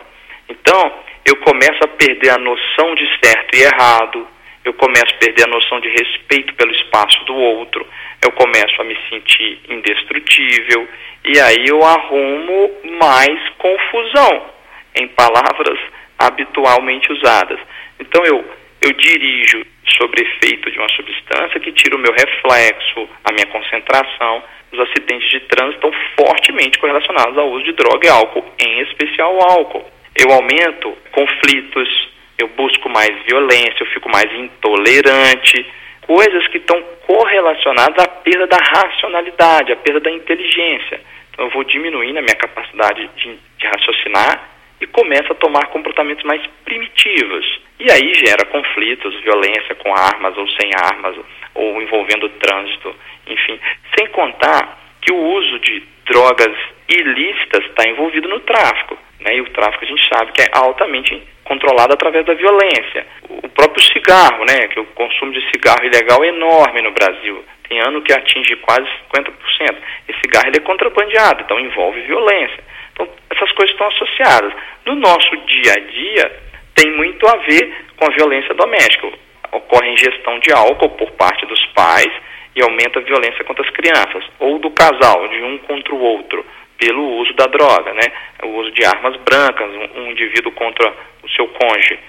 Então, 0.47 0.93
eu 1.25 1.35
começo 1.37 1.83
a 1.83 1.89
perder 1.89 2.29
a 2.29 2.37
noção 2.37 2.95
de 2.95 3.05
certo 3.21 3.53
e 3.53 3.63
errado, 3.63 4.27
eu 4.67 4.73
começo 4.73 5.15
a 5.15 5.17
perder 5.17 5.45
a 5.45 5.51
noção 5.51 5.79
de 5.79 5.87
respeito 5.87 6.53
pelo 6.55 6.71
espaço 6.71 7.23
do 7.23 7.33
outro, 7.33 7.87
eu 8.21 8.31
começo 8.33 8.81
a 8.81 8.83
me 8.83 8.97
sentir 9.09 9.61
indestrutível 9.69 10.87
e 11.23 11.39
aí 11.39 11.67
eu 11.67 11.81
arrumo 11.83 12.71
mais 12.99 13.39
confusão 13.57 14.45
em 14.93 15.07
palavras 15.07 15.79
habitualmente 16.19 17.11
usadas. 17.13 17.59
Então 17.97 18.25
eu, 18.25 18.43
eu 18.81 18.91
dirijo 18.91 19.65
sobre 19.97 20.21
efeito 20.21 20.69
de 20.69 20.77
uma 20.79 20.89
substância 20.89 21.59
que 21.61 21.71
tira 21.71 21.95
o 21.95 21.99
meu 21.99 22.11
reflexo, 22.11 23.09
a 23.23 23.31
minha 23.31 23.47
concentração. 23.47 24.43
Os 24.69 24.79
acidentes 24.81 25.29
de 25.29 25.39
trânsito 25.47 25.87
estão 25.87 25.91
fortemente 26.19 26.77
correlacionados 26.77 27.37
ao 27.37 27.49
uso 27.51 27.63
de 27.63 27.71
droga 27.71 28.05
e 28.05 28.09
álcool, 28.09 28.45
em 28.59 28.81
especial 28.81 29.39
álcool. 29.41 29.85
Eu 30.13 30.29
aumento 30.33 30.97
conflitos, 31.13 32.09
eu 32.37 32.47
busco 32.49 32.89
mais 32.89 33.11
violência, 33.25 33.77
eu 33.81 33.87
fico 33.87 34.09
mais 34.09 34.31
intolerante, 34.33 35.65
coisas 36.01 36.47
que 36.47 36.57
estão 36.57 36.81
correlacionadas 37.05 38.03
à 38.03 38.07
perda 38.07 38.47
da 38.47 38.57
racionalidade, 38.57 39.71
à 39.71 39.75
perda 39.75 39.99
da 39.99 40.11
inteligência. 40.11 41.01
Então 41.31 41.45
eu 41.45 41.51
vou 41.51 41.63
diminuindo 41.63 42.17
a 42.17 42.21
minha 42.21 42.35
capacidade 42.35 43.09
de, 43.15 43.37
de 43.57 43.67
raciocinar 43.67 44.49
e 44.79 44.87
começo 44.87 45.31
a 45.31 45.35
tomar 45.35 45.67
comportamentos 45.67 46.23
mais 46.23 46.41
primitivos. 46.63 47.59
E 47.79 47.91
aí 47.91 48.13
gera 48.25 48.45
conflitos, 48.45 49.19
violência 49.21 49.75
com 49.75 49.93
armas 49.95 50.37
ou 50.37 50.47
sem 50.49 50.71
armas, 50.75 51.15
ou 51.55 51.81
envolvendo 51.81 52.29
trânsito, 52.29 52.95
enfim. 53.27 53.59
Sem 53.97 54.07
contar 54.07 54.79
que 55.01 55.11
o 55.11 55.17
uso 55.17 55.59
de 55.59 55.83
drogas 56.05 56.55
ilícitas 56.87 57.65
está 57.65 57.89
envolvido 57.89 58.27
no 58.29 58.39
tráfico. 58.41 58.97
Né? 59.19 59.35
E 59.35 59.41
o 59.41 59.49
tráfico 59.49 59.83
a 59.83 59.87
gente 59.87 60.07
sabe 60.09 60.31
que 60.31 60.41
é 60.41 60.49
altamente 60.51 61.21
controlado 61.43 61.93
através 61.93 62.25
da 62.25 62.33
violência. 62.33 63.07
O 63.29 63.49
próprio 63.49 63.83
cigarro, 63.83 64.43
né, 64.45 64.67
que 64.67 64.79
o 64.79 64.85
consumo 64.87 65.31
de 65.31 65.41
cigarro 65.49 65.85
ilegal 65.85 66.23
é 66.23 66.27
enorme 66.27 66.81
no 66.81 66.91
Brasil. 66.91 67.43
Tem 67.67 67.79
ano 67.79 68.01
que 68.01 68.13
atinge 68.13 68.55
quase 68.57 68.87
50%. 69.13 69.31
Esse 70.07 70.19
cigarro 70.19 70.47
ele 70.47 70.57
é 70.57 70.61
contrabandeado, 70.61 71.41
então 71.41 71.59
envolve 71.59 72.01
violência. 72.01 72.63
Então, 72.93 73.07
essas 73.29 73.51
coisas 73.53 73.71
estão 73.71 73.87
associadas. 73.87 74.53
No 74.85 74.95
nosso 74.95 75.35
dia 75.45 75.73
a 75.73 75.79
dia, 75.79 76.41
tem 76.75 76.91
muito 76.91 77.27
a 77.27 77.35
ver 77.37 77.85
com 77.97 78.05
a 78.05 78.15
violência 78.15 78.53
doméstica. 78.53 79.07
Ocorre 79.51 79.91
ingestão 79.91 80.39
de 80.39 80.51
álcool 80.51 80.89
por 80.91 81.11
parte 81.11 81.45
dos 81.45 81.65
pais 81.67 82.11
e 82.55 82.61
aumenta 82.61 82.99
a 82.99 83.03
violência 83.03 83.43
contra 83.43 83.63
as 83.63 83.69
crianças, 83.71 84.23
ou 84.39 84.59
do 84.59 84.71
casal, 84.71 85.27
de 85.27 85.41
um 85.43 85.57
contra 85.59 85.93
o 85.93 86.01
outro 86.01 86.45
pelo 86.77 87.03
uso 87.17 87.33
da 87.33 87.45
droga, 87.45 87.93
né? 87.93 88.03
O 88.43 88.47
uso 88.59 88.71
de 88.71 88.85
armas 88.85 89.15
brancas, 89.17 89.67
um, 89.69 90.01
um 90.01 90.11
indivíduo 90.11 90.51
contra 90.51 90.93
o 91.23 91.29
seu 91.29 91.47
cônjuge. 91.47 91.99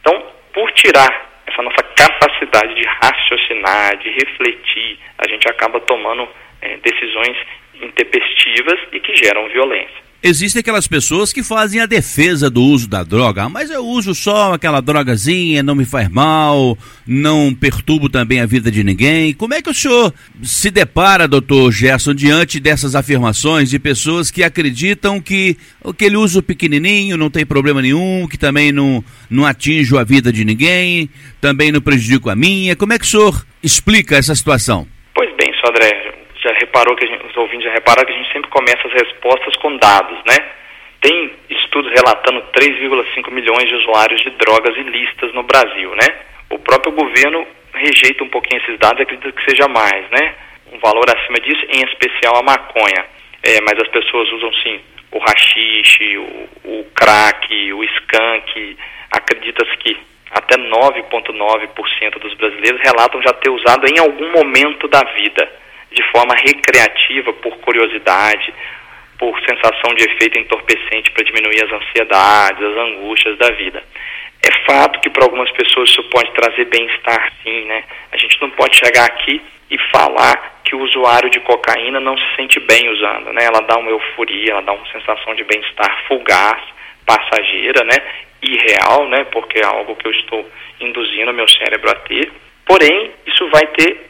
Então, 0.00 0.22
por 0.52 0.70
tirar 0.72 1.28
essa 1.46 1.62
nossa 1.62 1.82
capacidade 1.82 2.74
de 2.74 2.86
raciocinar, 2.86 3.96
de 3.96 4.10
refletir, 4.10 4.98
a 5.18 5.28
gente 5.28 5.48
acaba 5.48 5.80
tomando 5.80 6.28
é, 6.60 6.76
decisões 6.78 7.36
intempestivas 7.80 8.78
e 8.92 9.00
que 9.00 9.14
geram 9.16 9.48
violência. 9.48 10.07
Existem 10.20 10.58
aquelas 10.58 10.88
pessoas 10.88 11.32
que 11.32 11.44
fazem 11.44 11.80
a 11.80 11.86
defesa 11.86 12.50
do 12.50 12.60
uso 12.60 12.88
da 12.88 13.04
droga, 13.04 13.44
ah, 13.44 13.48
mas 13.48 13.70
eu 13.70 13.86
uso 13.86 14.16
só 14.16 14.52
aquela 14.52 14.80
drogazinha, 14.80 15.62
não 15.62 15.76
me 15.76 15.84
faz 15.84 16.08
mal, 16.08 16.76
não 17.06 17.54
perturbo 17.54 18.08
também 18.08 18.40
a 18.40 18.46
vida 18.46 18.68
de 18.68 18.82
ninguém. 18.82 19.32
Como 19.32 19.54
é 19.54 19.62
que 19.62 19.70
o 19.70 19.74
senhor 19.74 20.12
se 20.42 20.72
depara, 20.72 21.28
doutor 21.28 21.70
Gerson, 21.70 22.14
diante 22.14 22.58
dessas 22.58 22.96
afirmações 22.96 23.70
de 23.70 23.78
pessoas 23.78 24.28
que 24.28 24.42
acreditam 24.42 25.20
que 25.20 25.56
aquele 25.84 26.16
uso 26.16 26.42
pequenininho 26.42 27.16
não 27.16 27.30
tem 27.30 27.46
problema 27.46 27.80
nenhum, 27.80 28.26
que 28.28 28.36
também 28.36 28.72
não, 28.72 29.04
não 29.30 29.46
atinge 29.46 29.96
a 29.96 30.02
vida 30.02 30.32
de 30.32 30.44
ninguém, 30.44 31.08
também 31.40 31.70
não 31.70 31.80
prejudica 31.80 32.32
a 32.32 32.36
minha? 32.36 32.74
Como 32.74 32.92
é 32.92 32.98
que 32.98 33.04
o 33.04 33.08
senhor 33.08 33.46
explica 33.62 34.16
essa 34.16 34.34
situação? 34.34 34.84
Pois 35.14 35.30
bem, 35.36 35.52
Sodré, 35.64 36.07
já 36.48 36.54
reparou 36.58 36.96
que 36.96 37.06
gente, 37.06 37.26
os 37.26 37.36
ouvintes 37.36 37.64
já 37.64 37.72
repararam 37.72 38.06
que 38.06 38.12
a 38.12 38.16
gente 38.16 38.32
sempre 38.32 38.50
começa 38.50 38.86
as 38.86 38.92
respostas 38.92 39.54
com 39.56 39.76
dados, 39.76 40.18
né? 40.26 40.36
Tem 41.00 41.30
estudos 41.50 41.92
relatando 41.92 42.42
3,5 42.52 43.30
milhões 43.30 43.68
de 43.68 43.74
usuários 43.74 44.20
de 44.22 44.30
drogas 44.30 44.76
ilícitas 44.76 45.32
no 45.34 45.42
Brasil, 45.42 45.94
né? 45.94 46.08
O 46.50 46.58
próprio 46.58 46.92
governo 46.92 47.46
rejeita 47.74 48.24
um 48.24 48.28
pouquinho 48.28 48.60
esses 48.62 48.78
dados 48.78 48.98
e 48.98 49.02
acredita 49.02 49.32
que 49.32 49.50
seja 49.50 49.68
mais, 49.68 50.08
né? 50.10 50.34
Um 50.72 50.78
valor 50.78 51.04
acima 51.08 51.38
disso, 51.40 51.64
em 51.70 51.84
especial 51.84 52.36
a 52.36 52.42
maconha. 52.42 53.04
É, 53.42 53.60
mas 53.60 53.78
as 53.80 53.88
pessoas 53.88 54.30
usam 54.32 54.52
sim 54.54 54.80
o 55.12 55.18
rachixe, 55.18 56.18
o, 56.18 56.48
o 56.64 56.84
crack, 56.94 57.72
o 57.72 57.84
skunk. 57.84 58.76
Acredita-se 59.12 59.76
que 59.78 59.96
até 60.30 60.56
9,9% 60.56 62.18
dos 62.18 62.34
brasileiros 62.34 62.80
relatam 62.82 63.22
já 63.22 63.32
ter 63.34 63.50
usado 63.50 63.86
em 63.86 63.98
algum 63.98 64.30
momento 64.32 64.88
da 64.88 65.02
vida 65.14 65.48
de 65.98 66.12
forma 66.12 66.34
recreativa, 66.36 67.32
por 67.32 67.58
curiosidade, 67.58 68.54
por 69.18 69.36
sensação 69.40 69.92
de 69.96 70.04
efeito 70.04 70.38
entorpecente 70.38 71.10
para 71.10 71.24
diminuir 71.24 71.64
as 71.64 71.72
ansiedades, 71.72 72.62
as 72.62 72.76
angústias 72.76 73.36
da 73.36 73.50
vida. 73.50 73.82
É 74.40 74.64
fato 74.64 75.00
que 75.00 75.10
para 75.10 75.24
algumas 75.24 75.50
pessoas 75.50 75.90
isso 75.90 76.04
pode 76.04 76.30
trazer 76.30 76.66
bem-estar, 76.66 77.32
sim, 77.42 77.64
né? 77.64 77.82
A 78.12 78.16
gente 78.16 78.40
não 78.40 78.48
pode 78.50 78.76
chegar 78.76 79.06
aqui 79.06 79.42
e 79.68 79.76
falar 79.90 80.60
que 80.62 80.76
o 80.76 80.80
usuário 80.80 81.28
de 81.30 81.40
cocaína 81.40 81.98
não 81.98 82.16
se 82.16 82.36
sente 82.36 82.60
bem 82.60 82.88
usando, 82.90 83.32
né? 83.32 83.44
Ela 83.44 83.60
dá 83.62 83.76
uma 83.76 83.90
euforia, 83.90 84.52
ela 84.52 84.62
dá 84.62 84.72
uma 84.72 84.86
sensação 84.92 85.34
de 85.34 85.42
bem-estar 85.42 86.04
fugaz, 86.06 86.62
passageira, 87.04 87.82
né? 87.82 87.96
Irreal, 88.40 89.08
né? 89.08 89.24
Porque 89.32 89.58
é 89.58 89.66
algo 89.66 89.96
que 89.96 90.06
eu 90.06 90.12
estou 90.12 90.48
induzindo 90.80 91.34
meu 91.34 91.48
cérebro 91.48 91.90
a 91.90 91.94
ter. 91.96 92.30
Porém, 92.64 93.10
isso 93.26 93.48
vai 93.50 93.66
ter 93.68 94.07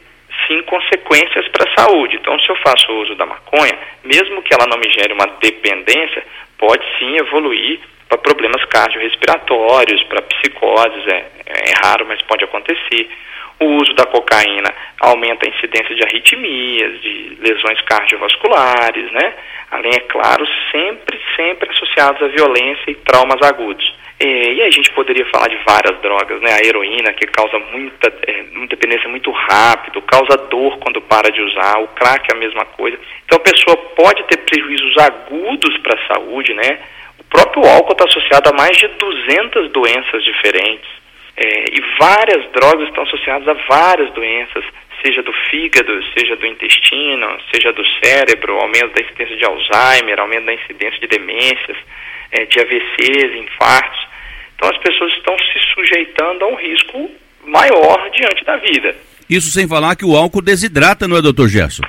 sim 0.49 0.61
consequências 0.63 1.47
para 1.49 1.69
a 1.69 1.75
saúde. 1.75 2.17
Então, 2.17 2.37
se 2.39 2.49
eu 2.49 2.55
faço 2.57 2.91
uso 2.93 3.15
da 3.15 3.25
maconha, 3.25 3.77
mesmo 4.03 4.41
que 4.41 4.53
ela 4.53 4.67
não 4.67 4.77
me 4.77 4.89
gere 4.91 5.13
uma 5.13 5.27
dependência, 5.39 6.25
pode 6.57 6.83
sim 6.97 7.15
evoluir 7.17 7.79
para 8.09 8.17
problemas 8.17 8.65
cardiorrespiratórios, 8.65 10.03
para 10.03 10.23
psicoses, 10.23 11.07
é, 11.07 11.25
é 11.45 11.73
raro, 11.85 12.05
mas 12.07 12.21
pode 12.23 12.43
acontecer. 12.43 13.07
O 13.59 13.65
uso 13.75 13.93
da 13.93 14.05
cocaína 14.05 14.73
aumenta 15.01 15.45
a 15.45 15.49
incidência 15.49 15.93
de 15.93 16.03
arritmias, 16.03 17.01
de 17.01 17.37
lesões 17.39 17.79
cardiovasculares, 17.81 19.11
né? 19.11 19.33
Além, 19.69 19.91
é 19.93 19.99
claro, 19.99 20.47
sempre, 20.71 21.19
sempre 21.35 21.69
associados 21.69 22.23
à 22.23 22.27
violência 22.27 22.89
e 22.89 22.95
traumas 22.95 23.41
agudos. 23.43 23.98
É, 24.21 24.53
e 24.53 24.61
a 24.61 24.69
gente 24.69 24.91
poderia 24.91 25.25
falar 25.27 25.47
de 25.47 25.57
várias 25.65 25.97
drogas, 26.01 26.41
né? 26.41 26.51
A 26.51 26.65
heroína, 26.65 27.13
que 27.13 27.25
causa 27.27 27.57
muita, 27.71 28.13
é, 28.27 28.43
muita 28.51 28.75
dependência 28.75 29.07
muito 29.07 29.31
rápido, 29.31 30.01
causa 30.01 30.35
dor 30.49 30.77
quando 30.79 30.99
para 31.01 31.31
de 31.31 31.41
usar, 31.41 31.79
o 31.79 31.87
crack 31.89 32.29
é 32.29 32.35
a 32.35 32.39
mesma 32.39 32.65
coisa. 32.65 32.99
Então 33.23 33.37
a 33.37 33.41
pessoa 33.41 33.77
pode 33.95 34.21
ter 34.25 34.37
prejuízos 34.39 34.97
agudos 34.97 35.77
para 35.77 35.97
a 35.97 36.13
saúde, 36.13 36.53
né? 36.53 36.79
O 37.17 37.23
próprio 37.23 37.65
álcool 37.65 37.93
está 37.93 38.03
associado 38.03 38.49
a 38.49 38.57
mais 38.57 38.75
de 38.77 38.87
200 38.89 39.71
doenças 39.71 40.23
diferentes. 40.25 40.89
É, 41.37 41.65
e 41.71 41.81
várias 41.97 42.51
drogas 42.51 42.89
estão 42.89 43.03
associadas 43.03 43.47
a 43.47 43.53
várias 43.69 44.11
doenças, 44.11 44.65
seja 45.01 45.23
do 45.23 45.31
fígado, 45.49 46.03
seja 46.17 46.35
do 46.35 46.45
intestino, 46.45 47.37
seja 47.53 47.71
do 47.71 47.85
cérebro, 48.03 48.59
aumento 48.59 48.93
da 48.93 49.01
incidência 49.01 49.37
de 49.37 49.45
Alzheimer, 49.45 50.19
aumento 50.19 50.43
da 50.43 50.53
incidência 50.53 50.99
de 50.99 51.07
demências, 51.07 51.77
é, 52.31 52.43
de 52.43 52.59
AVCs, 52.59 53.35
infartos. 53.35 54.08
Então 54.59 54.69
as 54.69 54.77
pessoas 54.79 55.13
estão 55.13 55.37
se 55.39 55.59
sujeitando 55.73 56.43
a 56.43 56.47
um 56.49 56.55
risco 56.55 57.09
maior 57.45 58.09
diante 58.11 58.43
da 58.43 58.57
vida. 58.57 58.93
Isso 59.29 59.49
sem 59.51 59.65
falar 59.65 59.95
que 59.95 60.03
o 60.03 60.17
álcool 60.17 60.41
desidrata, 60.41 61.07
não 61.07 61.15
é, 61.15 61.21
doutor 61.21 61.47
Gerson? 61.47 61.83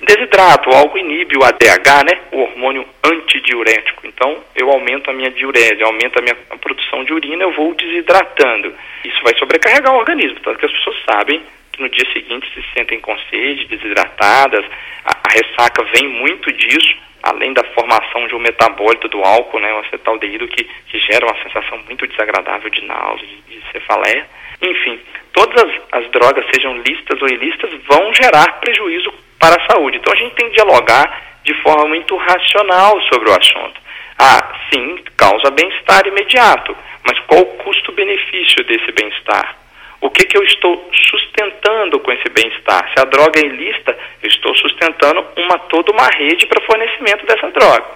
Desidrata, 0.00 0.70
o 0.70 0.74
álcool 0.74 0.98
inibe 0.98 1.36
o 1.36 1.44
ADH, 1.44 2.04
né, 2.08 2.20
o 2.32 2.40
hormônio 2.40 2.86
antidiurético. 3.04 4.06
Então, 4.06 4.38
eu 4.56 4.70
aumento 4.70 5.10
a 5.10 5.12
minha 5.12 5.30
diurese, 5.30 5.82
aumento 5.82 6.18
a 6.18 6.22
minha 6.22 6.36
a 6.50 6.56
produção 6.56 7.04
de 7.04 7.12
urina, 7.12 7.44
eu 7.44 7.52
vou 7.52 7.74
desidratando. 7.74 8.72
Isso 9.04 9.22
vai 9.22 9.36
sobrecarregar 9.38 9.94
o 9.94 9.98
organismo, 9.98 10.40
tanto 10.40 10.58
que 10.58 10.66
as 10.66 10.72
pessoas 10.72 10.96
sabem 11.10 11.42
que 11.72 11.82
no 11.82 11.88
dia 11.90 12.06
seguinte 12.12 12.48
se 12.54 12.64
sentem 12.72 13.00
com 13.00 13.16
sede, 13.30 13.66
desidratadas. 13.66 14.64
A, 15.04 15.12
a 15.12 15.32
ressaca 15.32 15.84
vem 15.94 16.08
muito 16.08 16.50
disso, 16.52 16.96
além 17.24 17.54
da 17.54 17.64
formação 17.72 18.26
de 18.28 18.34
um 18.34 18.38
metabólito 18.38 19.08
do 19.08 19.22
álcool, 19.22 19.58
né, 19.58 19.72
o 19.72 19.78
acetaldeído, 19.78 20.46
que, 20.48 20.64
que 20.64 20.98
gera 20.98 21.26
uma 21.26 21.42
sensação 21.42 21.78
muito 21.86 22.06
desagradável 22.06 22.68
de 22.70 22.84
náusea, 22.84 23.26
de, 23.26 23.40
de 23.42 23.72
cefaleia. 23.72 24.26
Enfim, 24.60 25.00
todas 25.32 25.64
as, 25.64 26.04
as 26.04 26.10
drogas, 26.10 26.44
sejam 26.54 26.76
listas 26.78 27.20
ou 27.20 27.28
ilícitas, 27.28 27.70
vão 27.88 28.12
gerar 28.12 28.60
prejuízo 28.60 29.12
para 29.40 29.56
a 29.56 29.66
saúde. 29.72 29.96
Então 29.96 30.12
a 30.12 30.16
gente 30.16 30.34
tem 30.34 30.48
que 30.48 30.56
dialogar 30.56 31.22
de 31.42 31.54
forma 31.62 31.86
muito 31.86 32.14
racional 32.16 33.00
sobre 33.02 33.30
o 33.30 33.32
assunto. 33.32 33.80
Ah, 34.18 34.52
sim, 34.72 35.02
causa 35.16 35.50
bem-estar 35.50 36.06
imediato, 36.06 36.76
mas 37.06 37.18
qual 37.20 37.40
o 37.40 37.56
custo-benefício 37.56 38.64
desse 38.64 38.92
bem-estar? 38.92 39.63
O 40.04 40.10
que, 40.10 40.26
que 40.26 40.36
eu 40.36 40.42
estou 40.42 40.90
sustentando 41.08 41.98
com 41.98 42.12
esse 42.12 42.28
bem-estar? 42.28 42.92
Se 42.92 43.00
a 43.00 43.06
droga 43.06 43.40
é 43.40 43.46
ilícita, 43.46 43.96
eu 44.22 44.28
estou 44.28 44.54
sustentando 44.54 45.24
uma, 45.34 45.58
toda 45.60 45.92
uma 45.92 46.06
rede 46.08 46.46
para 46.46 46.62
fornecimento 46.66 47.24
dessa 47.24 47.50
droga. 47.50 47.86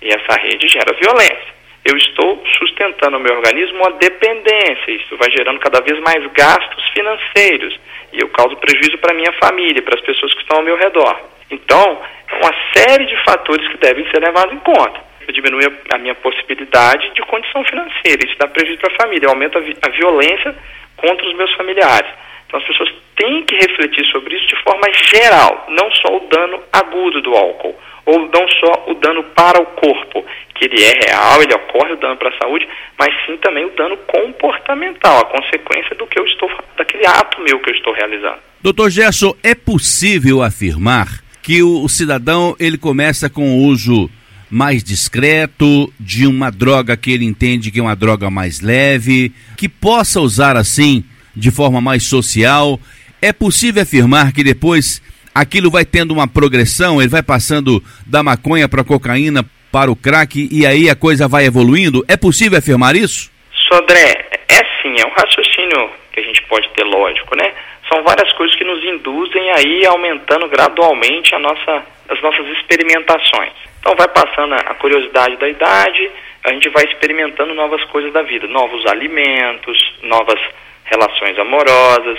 E 0.00 0.08
essa 0.08 0.40
rede 0.40 0.66
gera 0.68 0.96
violência. 0.96 1.52
Eu 1.84 1.98
estou 1.98 2.42
sustentando 2.58 3.18
no 3.18 3.20
meu 3.20 3.34
organismo 3.36 3.76
uma 3.76 3.90
dependência. 3.98 4.90
Isso 4.90 5.18
vai 5.18 5.30
gerando 5.32 5.60
cada 5.60 5.82
vez 5.82 6.00
mais 6.00 6.24
gastos 6.32 6.88
financeiros. 6.94 7.78
E 8.14 8.20
eu 8.20 8.28
causo 8.30 8.56
prejuízo 8.56 8.96
para 8.96 9.12
minha 9.12 9.32
família, 9.34 9.82
para 9.82 9.96
as 9.96 10.04
pessoas 10.06 10.32
que 10.32 10.40
estão 10.40 10.60
ao 10.60 10.64
meu 10.64 10.78
redor. 10.78 11.20
Então, 11.50 12.00
é 12.26 12.36
uma 12.36 12.54
série 12.74 13.04
de 13.04 13.22
fatores 13.22 13.68
que 13.68 13.76
devem 13.76 14.10
ser 14.10 14.24
levados 14.24 14.54
em 14.54 14.60
conta. 14.60 15.09
Eu 15.30 15.34
diminuo 15.34 15.60
a 15.94 15.98
minha 15.98 16.14
possibilidade 16.16 17.08
de 17.14 17.22
condição 17.22 17.62
financeira. 17.64 18.26
Isso 18.26 18.36
dá 18.36 18.48
prejuízo 18.48 18.80
para 18.80 18.92
a 18.92 18.96
família. 18.96 19.28
Aumenta 19.28 19.58
a, 19.58 19.62
vi 19.62 19.76
a 19.80 19.88
violência 19.90 20.56
contra 20.96 21.24
os 21.24 21.36
meus 21.36 21.52
familiares. 21.54 22.10
Então 22.46 22.58
as 22.58 22.66
pessoas 22.66 22.92
têm 23.14 23.44
que 23.44 23.54
refletir 23.54 24.04
sobre 24.06 24.34
isso 24.34 24.48
de 24.48 24.60
forma 24.64 24.88
geral, 24.92 25.66
não 25.68 25.88
só 25.92 26.16
o 26.16 26.28
dano 26.28 26.60
agudo 26.72 27.22
do 27.22 27.32
álcool, 27.36 27.78
ou 28.04 28.18
não 28.18 28.48
só 28.58 28.86
o 28.88 28.94
dano 28.94 29.22
para 29.22 29.62
o 29.62 29.66
corpo, 29.66 30.26
que 30.52 30.64
ele 30.64 30.82
é 30.82 31.06
real, 31.06 31.40
ele 31.40 31.54
ocorre 31.54 31.92
o 31.92 31.96
dano 31.96 32.16
para 32.16 32.30
a 32.30 32.38
saúde, 32.38 32.68
mas 32.98 33.14
sim 33.24 33.36
também 33.36 33.64
o 33.64 33.70
dano 33.76 33.96
comportamental, 33.98 35.20
a 35.20 35.26
consequência 35.26 35.94
do 35.94 36.08
que 36.08 36.18
eu 36.18 36.24
estou, 36.24 36.50
daquele 36.76 37.06
ato 37.06 37.40
meu 37.40 37.60
que 37.60 37.70
eu 37.70 37.74
estou 37.74 37.92
realizando. 37.92 38.40
Doutor 38.60 38.90
Gerson, 38.90 39.32
é 39.44 39.54
possível 39.54 40.42
afirmar 40.42 41.06
que 41.40 41.62
o, 41.62 41.84
o 41.84 41.88
cidadão 41.88 42.56
ele 42.58 42.76
começa 42.76 43.30
com 43.30 43.42
o 43.42 43.68
uso 43.68 44.10
mais 44.50 44.82
discreto, 44.82 45.92
de 45.98 46.26
uma 46.26 46.50
droga 46.50 46.96
que 46.96 47.12
ele 47.12 47.24
entende 47.24 47.70
que 47.70 47.78
é 47.78 47.82
uma 47.82 47.94
droga 47.94 48.28
mais 48.28 48.60
leve, 48.60 49.32
que 49.56 49.68
possa 49.68 50.20
usar 50.20 50.56
assim 50.56 51.04
de 51.34 51.50
forma 51.50 51.80
mais 51.80 52.02
social. 52.02 52.78
É 53.22 53.32
possível 53.32 53.82
afirmar 53.82 54.32
que 54.32 54.42
depois 54.42 55.00
aquilo 55.34 55.70
vai 55.70 55.84
tendo 55.84 56.12
uma 56.12 56.26
progressão, 56.26 57.00
ele 57.00 57.08
vai 57.08 57.22
passando 57.22 57.82
da 58.06 58.22
maconha 58.22 58.68
para 58.68 58.82
a 58.82 58.84
cocaína, 58.84 59.44
para 59.70 59.90
o 59.90 59.96
crack 59.96 60.48
e 60.50 60.66
aí 60.66 60.90
a 60.90 60.96
coisa 60.96 61.28
vai 61.28 61.46
evoluindo? 61.46 62.04
É 62.08 62.16
possível 62.16 62.58
afirmar 62.58 62.96
isso? 62.96 63.30
Sodré, 63.68 64.28
é 64.48 64.56
sim, 64.82 64.94
é 64.98 65.06
um 65.06 65.12
raciocínio 65.12 65.90
que 66.12 66.20
a 66.20 66.22
gente 66.24 66.42
pode 66.48 66.68
ter 66.70 66.82
lógico, 66.82 67.36
né? 67.36 67.52
São 67.92 68.02
várias 68.02 68.32
coisas 68.32 68.56
que 68.56 68.64
nos 68.64 68.82
induzem 68.84 69.50
aí 69.52 69.86
aumentando 69.86 70.48
gradualmente 70.48 71.34
a 71.34 71.38
nossa, 71.38 71.84
as 72.08 72.20
nossas 72.22 72.46
experimentações. 72.58 73.52
Então 73.80 73.94
vai 73.96 74.08
passando 74.08 74.54
a 74.54 74.74
curiosidade 74.74 75.36
da 75.36 75.48
idade, 75.48 76.10
a 76.44 76.52
gente 76.52 76.68
vai 76.68 76.84
experimentando 76.84 77.54
novas 77.54 77.82
coisas 77.84 78.12
da 78.12 78.22
vida, 78.22 78.46
novos 78.46 78.86
alimentos, 78.86 79.94
novas 80.02 80.40
relações 80.84 81.38
amorosas, 81.38 82.18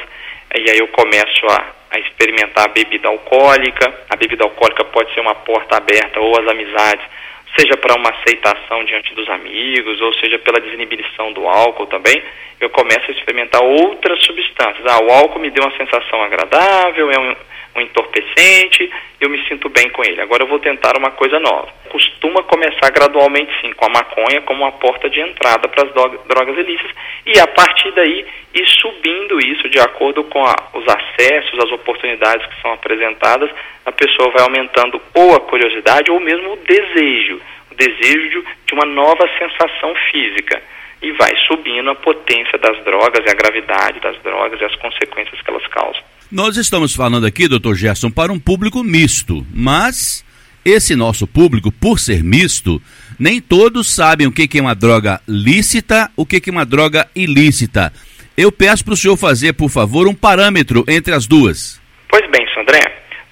e 0.54 0.69
aí 0.69 0.80
eu 0.80 0.88
começo 0.89 1.45
a, 1.50 1.65
a 1.91 2.00
experimentar 2.00 2.65
a 2.65 2.74
bebida 2.74 3.08
alcoólica. 3.08 3.93
A 4.10 4.15
bebida 4.17 4.43
alcoólica 4.43 4.84
pode 4.86 5.13
ser 5.13 5.21
uma 5.21 5.36
porta 5.36 5.78
aberta 5.78 6.19
ou 6.19 6.38
as 6.38 6.47
amizades, 6.47 7.06
seja 7.58 7.78
para 7.78 7.96
uma 7.96 8.10
aceitação 8.10 8.84
diante 8.86 9.14
dos 9.14 9.28
amigos, 9.30 10.00
ou 10.02 10.14
seja 10.16 10.40
pela 10.40 10.60
desinibição 10.60 11.34
do 11.34 11.48
álcool 11.48 11.88
também. 11.88 12.22
Eu 12.60 12.70
começo 12.70 13.06
a 13.08 13.12
experimentar 13.12 13.62
outras 13.62 14.24
substâncias. 14.24 14.86
Ah, 14.86 15.04
o 15.04 15.12
álcool 15.12 15.40
me 15.40 15.50
deu 15.50 15.64
uma 15.64 15.76
sensação 15.78 16.22
agradável, 16.22 17.12
é 17.12 17.20
um, 17.20 17.36
um 17.76 17.82
entorpecente, 17.82 18.90
eu 19.20 19.30
me 19.30 19.44
sinto 19.48 19.70
bem 19.70 19.90
com 19.90 20.04
ele. 20.04 20.22
Agora 20.22 20.44
eu 20.44 20.48
vou 20.48 20.60
tentar 20.60 20.98
uma 20.98 21.12
coisa 21.12 21.40
nova. 21.40 21.70
Costuma 21.90 22.44
começar 22.44 22.90
gradualmente 22.92 23.52
sim, 23.62 23.72
com 23.74 23.86
a 23.86 23.90
maconha 23.90 24.42
como 24.42 24.64
uma 24.64 24.72
porta 24.74 25.10
de 25.10 25.20
entrada 25.20 25.68
para 25.68 25.88
as 25.88 25.94
drogas 26.26 26.58
ilícitas 26.58 26.92
e 27.26 27.40
a 27.40 27.48
partir 27.48 27.92
daí 27.92 28.26
ir 28.54 28.68
subindo 28.68 29.40
isso 29.40 29.70
de 29.70 29.80
acordo 29.80 30.24
com 30.26 30.44
a, 30.46 30.56
os 30.74 30.86
acessos, 30.88 31.60
as 31.60 31.72
oportunidades 31.72 32.46
que 32.48 32.62
são 32.62 32.74
apresentadas, 32.74 33.50
a 33.86 33.92
pessoa 33.92 34.32
vai 34.32 34.44
aumentando 34.44 35.02
ou 35.14 35.36
a 35.36 35.40
curiosidade 35.42 36.12
ou 36.12 36.20
mesmo 36.20 36.54
o 36.54 36.58
desejo, 36.58 37.40
desejo 37.82 38.44
de 38.67 38.74
uma 38.74 38.86
nova 38.86 39.28
sensação 39.39 39.94
física 40.12 40.62
e 41.02 41.12
vai 41.13 41.32
subindo 41.48 41.89
a 41.89 41.96
potência 41.96 42.60
das 42.60 42.84
drogas 42.84 43.26
e 43.26 43.30
a 43.30 43.34
gravidade 43.34 44.00
das 44.00 44.22
drogas 44.22 44.62
e 44.62 44.65
as 44.65 44.76
consequências 44.76 45.41
que 45.41 45.50
elas 45.50 45.65
causam. 45.67 46.02
Nós 46.32 46.58
estamos 46.58 46.96
falando 46.96 47.26
aqui, 47.26 47.48
doutor 47.48 47.76
Gerson, 47.76 48.12
para 48.12 48.32
um 48.32 48.39
público 48.39 48.84
misto, 48.84 49.46
mas 49.52 50.24
esse 50.63 50.96
nosso 50.96 51.26
público, 51.26 51.72
por 51.72 52.00
ser 52.00 52.24
misto, 52.24 52.80
nem 53.20 53.41
todos 53.41 53.94
sabem 53.94 54.28
o 54.28 54.32
que 54.32 54.48
é 54.58 54.62
uma 54.62 54.76
droga 54.76 55.20
lícita, 55.28 56.10
o 56.15 56.24
que 56.24 56.38
é 56.48 56.52
uma 56.52 56.65
droga 56.65 57.10
ilícita. 57.15 57.91
Eu 58.38 58.52
peço 58.52 58.86
para 58.86 58.94
o 58.94 58.98
senhor 58.98 59.17
fazer, 59.17 59.54
por 59.54 59.70
favor, 59.70 60.08
um 60.08 60.13
parâmetro 60.13 60.86
entre 60.88 61.13
as 61.13 61.26
duas. 61.26 61.82
Pois 62.08 62.30
bem, 62.30 62.48
Sandré, 62.54 62.82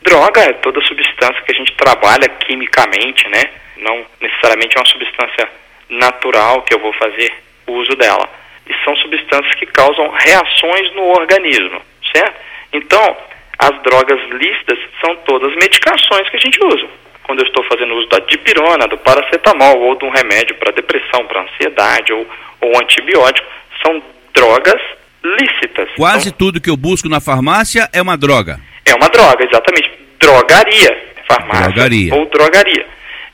droga 0.03 0.41
é 0.41 0.53
toda 0.53 0.81
substância 0.81 1.41
que 1.45 1.51
a 1.51 1.55
gente 1.55 1.73
trabalha 1.77 2.27
quimicamente, 2.45 3.27
né? 3.29 3.43
Não 3.79 4.05
necessariamente 4.21 4.77
é 4.77 4.79
uma 4.79 4.85
substância 4.85 5.49
natural 5.89 6.61
que 6.63 6.73
eu 6.73 6.79
vou 6.79 6.93
fazer 6.93 7.33
uso 7.67 7.95
dela. 7.95 8.29
E 8.67 8.73
são 8.83 8.95
substâncias 8.97 9.53
que 9.55 9.65
causam 9.65 10.09
reações 10.09 10.93
no 10.93 11.03
organismo, 11.09 11.81
certo? 12.13 12.39
Então, 12.73 13.17
as 13.57 13.81
drogas 13.81 14.19
lícitas 14.29 14.77
são 15.03 15.15
todas 15.17 15.53
medicações 15.55 16.29
que 16.29 16.37
a 16.37 16.39
gente 16.39 16.59
usa. 16.63 16.87
Quando 17.23 17.39
eu 17.39 17.47
estou 17.47 17.63
fazendo 17.65 17.93
uso 17.95 18.07
da 18.07 18.19
dipirona, 18.19 18.87
do 18.87 18.97
paracetamol 18.97 19.81
ou 19.81 19.95
de 19.95 20.05
um 20.05 20.09
remédio 20.09 20.55
para 20.55 20.71
depressão, 20.71 21.25
para 21.27 21.41
ansiedade 21.41 22.13
ou, 22.13 22.25
ou 22.61 22.81
antibiótico, 22.81 23.47
são 23.83 24.01
drogas 24.33 24.81
lícitas. 25.23 25.89
Quase 25.95 26.29
então, 26.29 26.37
tudo 26.37 26.61
que 26.61 26.69
eu 26.69 26.77
busco 26.77 27.09
na 27.09 27.19
farmácia 27.19 27.89
é 27.93 28.01
uma 28.01 28.17
droga. 28.17 28.59
É 28.85 28.95
uma 28.95 29.09
droga, 29.09 29.45
exatamente. 29.45 29.91
Drogaria. 30.19 31.09
Farmácia 31.27 31.71
drogaria. 31.71 32.15
ou 32.15 32.25
drogaria. 32.25 32.85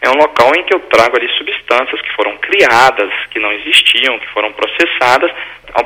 É 0.05 0.09
um 0.11 0.17
local 0.17 0.51
em 0.55 0.61
que 0.61 0.75
eu 0.75 0.79
trago 0.81 1.17
ali 1.17 1.27
substâncias 1.35 1.99
que 1.99 2.13
foram 2.15 2.37
criadas, 2.37 3.11
que 3.31 3.39
não 3.39 3.51
existiam, 3.51 4.19
que 4.19 4.27
foram 4.27 4.53
processadas 4.53 5.31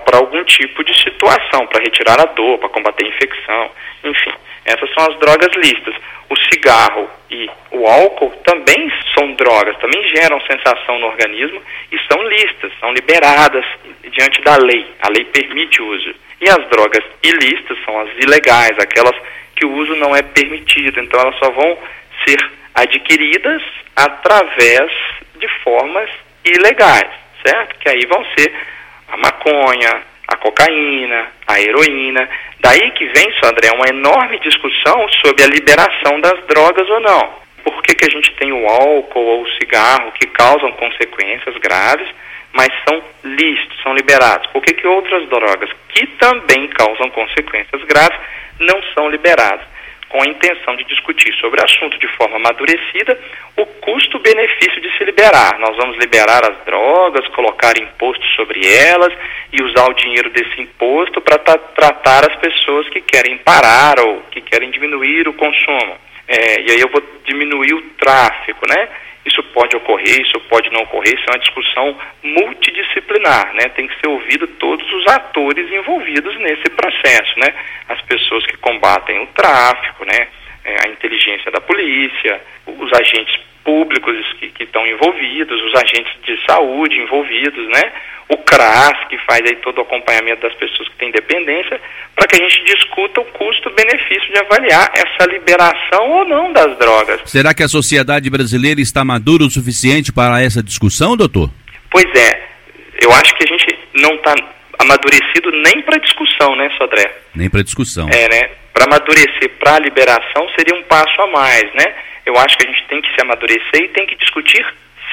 para 0.03 0.17
algum 0.17 0.43
tipo 0.43 0.83
de 0.83 0.93
situação, 1.01 1.65
para 1.67 1.81
retirar 1.81 2.19
a 2.19 2.25
dor, 2.25 2.57
para 2.57 2.67
combater 2.67 3.05
a 3.05 3.07
infecção, 3.07 3.71
enfim. 4.03 4.33
Essas 4.65 4.93
são 4.93 5.05
as 5.09 5.17
drogas 5.19 5.55
listas. 5.55 5.95
O 6.29 6.35
cigarro 6.51 7.09
e 7.31 7.49
o 7.71 7.87
álcool 7.87 8.31
também 8.43 8.91
são 9.17 9.31
drogas, 9.35 9.77
também 9.77 10.03
geram 10.09 10.41
sensação 10.41 10.99
no 10.99 11.07
organismo 11.07 11.61
e 11.89 11.97
são 12.11 12.21
listas, 12.27 12.73
são 12.81 12.91
liberadas 12.91 13.63
diante 14.03 14.41
da 14.41 14.57
lei. 14.57 14.85
A 15.01 15.09
lei 15.09 15.23
permite 15.25 15.81
o 15.81 15.87
uso. 15.87 16.13
E 16.41 16.49
as 16.49 16.67
drogas 16.67 17.05
ilícitas 17.23 17.77
são 17.85 18.01
as 18.01 18.09
ilegais, 18.21 18.77
aquelas 18.79 19.15
que 19.55 19.65
o 19.65 19.71
uso 19.71 19.95
não 19.95 20.13
é 20.13 20.21
permitido. 20.21 20.99
Então 20.99 21.21
elas 21.21 21.37
só 21.39 21.49
vão 21.51 21.77
ser 22.27 22.58
adquiridas 22.75 23.61
através 23.95 24.91
de 25.35 25.47
formas 25.63 26.09
ilegais 26.45 27.19
certo? 27.45 27.75
Que 27.79 27.89
aí 27.89 28.05
vão 28.07 28.23
ser 28.37 28.53
a 29.09 29.17
maconha, 29.17 30.03
a 30.27 30.35
cocaína, 30.37 31.27
a 31.47 31.59
heroína. 31.59 32.29
Daí 32.59 32.91
que 32.91 33.05
vem, 33.07 33.33
Sandré, 33.41 33.71
uma 33.73 33.89
enorme 33.89 34.39
discussão 34.39 35.07
sobre 35.25 35.43
a 35.43 35.47
liberação 35.47 36.19
das 36.21 36.45
drogas 36.47 36.87
ou 36.89 36.99
não. 36.99 37.39
Por 37.63 37.81
que, 37.83 37.95
que 37.95 38.05
a 38.05 38.09
gente 38.09 38.31
tem 38.35 38.51
o 38.51 38.67
álcool 38.67 39.25
ou 39.25 39.43
o 39.43 39.49
cigarro 39.53 40.11
que 40.13 40.27
causam 40.27 40.71
consequências 40.73 41.55
graves, 41.57 42.07
mas 42.53 42.69
são 42.87 43.01
lícitos, 43.23 43.81
são 43.81 43.93
liberados? 43.93 44.47
Por 44.47 44.61
que, 44.61 44.73
que 44.73 44.87
outras 44.87 45.27
drogas 45.29 45.69
que 45.89 46.07
também 46.17 46.67
causam 46.69 47.09
consequências 47.09 47.83
graves 47.83 48.19
não 48.59 48.81
são 48.93 49.09
liberadas? 49.09 49.65
Com 50.09 50.21
a 50.21 50.27
intenção 50.27 50.75
de 50.75 50.83
discutir 50.85 51.33
sobre 51.35 51.61
o 51.61 51.63
assunto 51.63 51.97
de 51.99 52.07
forma 52.17 52.37
amadurecida 52.37 53.17
o 53.55 53.65
custo-benefício 53.65 54.81
de 54.81 54.97
se 54.97 55.03
liberar. 55.03 55.59
Nós 55.59 55.77
vamos 55.77 55.97
liberar 55.97 56.43
as 56.43 56.65
drogas, 56.65 57.27
colocar 57.29 57.77
imposto 57.77 58.25
sobre 58.35 58.65
elas 58.65 59.13
e 59.53 59.63
usar 59.63 59.87
o 59.87 59.93
dinheiro 59.93 60.29
desse 60.31 60.61
imposto 60.61 61.21
para 61.21 61.37
tratar 61.37 62.29
as 62.29 62.35
pessoas 62.37 62.89
que 62.89 63.01
querem 63.01 63.37
parar 63.37 63.99
ou 63.99 64.21
que 64.31 64.41
querem 64.41 64.71
diminuir 64.71 65.27
o 65.27 65.33
consumo. 65.33 65.97
É, 66.27 66.61
e 66.61 66.71
aí 66.71 66.79
eu 66.79 66.89
vou 66.89 67.01
diminuir 67.25 67.73
o 67.73 67.81
tráfico, 67.97 68.61
né? 68.67 68.87
Isso 69.25 69.43
pode 69.43 69.75
ocorrer, 69.75 70.21
isso 70.21 70.39
pode 70.49 70.71
não 70.71 70.81
ocorrer, 70.81 71.13
isso 71.13 71.25
é 71.27 71.33
uma 71.33 71.39
discussão 71.39 71.97
multidisciplinar, 72.23 73.53
né? 73.53 73.69
Tem 73.75 73.87
que 73.87 73.99
ser 73.99 74.07
ouvido 74.07 74.47
todos 74.47 74.91
os 74.91 75.07
atores 75.07 75.71
envolvidos 75.71 76.35
nesse 76.39 76.69
processo, 76.69 77.39
né? 77.39 77.53
As 77.87 78.01
pessoas 78.01 78.45
que 78.45 78.57
combatem 78.57 79.21
o 79.21 79.27
tráfico, 79.27 80.05
né? 80.05 80.27
É, 80.63 80.87
a 80.87 80.89
inteligência 80.89 81.51
da 81.51 81.61
polícia, 81.61 82.41
os 82.67 82.91
agentes 82.93 83.48
públicos 83.63 84.15
que 84.39 84.63
estão 84.63 84.85
envolvidos, 84.85 85.61
os 85.63 85.75
agentes 85.75 86.13
de 86.23 86.37
saúde 86.45 86.97
envolvidos, 86.97 87.67
né? 87.69 87.91
O 88.29 88.37
CRAS, 88.37 89.07
que 89.09 89.17
faz 89.25 89.41
aí 89.45 89.55
todo 89.57 89.79
o 89.79 89.81
acompanhamento 89.81 90.41
das 90.41 90.53
pessoas 90.53 90.87
que 90.89 90.95
têm 90.97 91.11
dependência, 91.11 91.81
para 92.15 92.27
que 92.27 92.35
a 92.35 92.47
gente 92.47 92.63
discuta 92.63 93.21
o 93.21 93.25
custo-benefício 93.25 94.31
de 94.31 94.39
avaliar 94.39 94.91
essa 94.93 95.29
liberação 95.31 96.11
ou 96.11 96.25
não 96.25 96.53
das 96.53 96.77
drogas. 96.77 97.21
Será 97.25 97.53
que 97.53 97.63
a 97.63 97.67
sociedade 97.67 98.29
brasileira 98.29 98.81
está 98.81 99.03
madura 99.03 99.43
o 99.43 99.49
suficiente 99.49 100.13
para 100.13 100.41
essa 100.41 100.61
discussão, 100.61 101.17
doutor? 101.17 101.49
Pois 101.89 102.05
é, 102.15 102.49
eu 103.01 103.11
acho 103.13 103.33
que 103.35 103.43
a 103.43 103.47
gente 103.47 103.79
não 103.95 104.13
está 104.15 104.35
amadurecido 104.77 105.51
nem 105.51 105.81
para 105.81 105.99
discussão, 105.99 106.55
né, 106.55 106.69
Sodré? 106.77 107.11
Nem 107.35 107.49
para 107.49 107.63
discussão. 107.63 108.07
É, 108.09 108.29
né? 108.29 108.49
Para 108.73 108.85
amadurecer 108.85 109.49
para 109.59 109.75
a 109.75 109.79
liberação 109.79 110.47
seria 110.55 110.79
um 110.79 110.83
passo 110.83 111.21
a 111.21 111.27
mais, 111.27 111.65
né? 111.73 111.95
Eu 112.25 112.37
acho 112.37 112.57
que 112.57 112.67
a 112.67 112.71
gente 112.71 112.87
tem 112.87 113.01
que 113.01 113.13
se 113.13 113.21
amadurecer 113.21 113.83
e 113.83 113.89
tem 113.89 114.05
que 114.05 114.15
discutir 114.15 114.65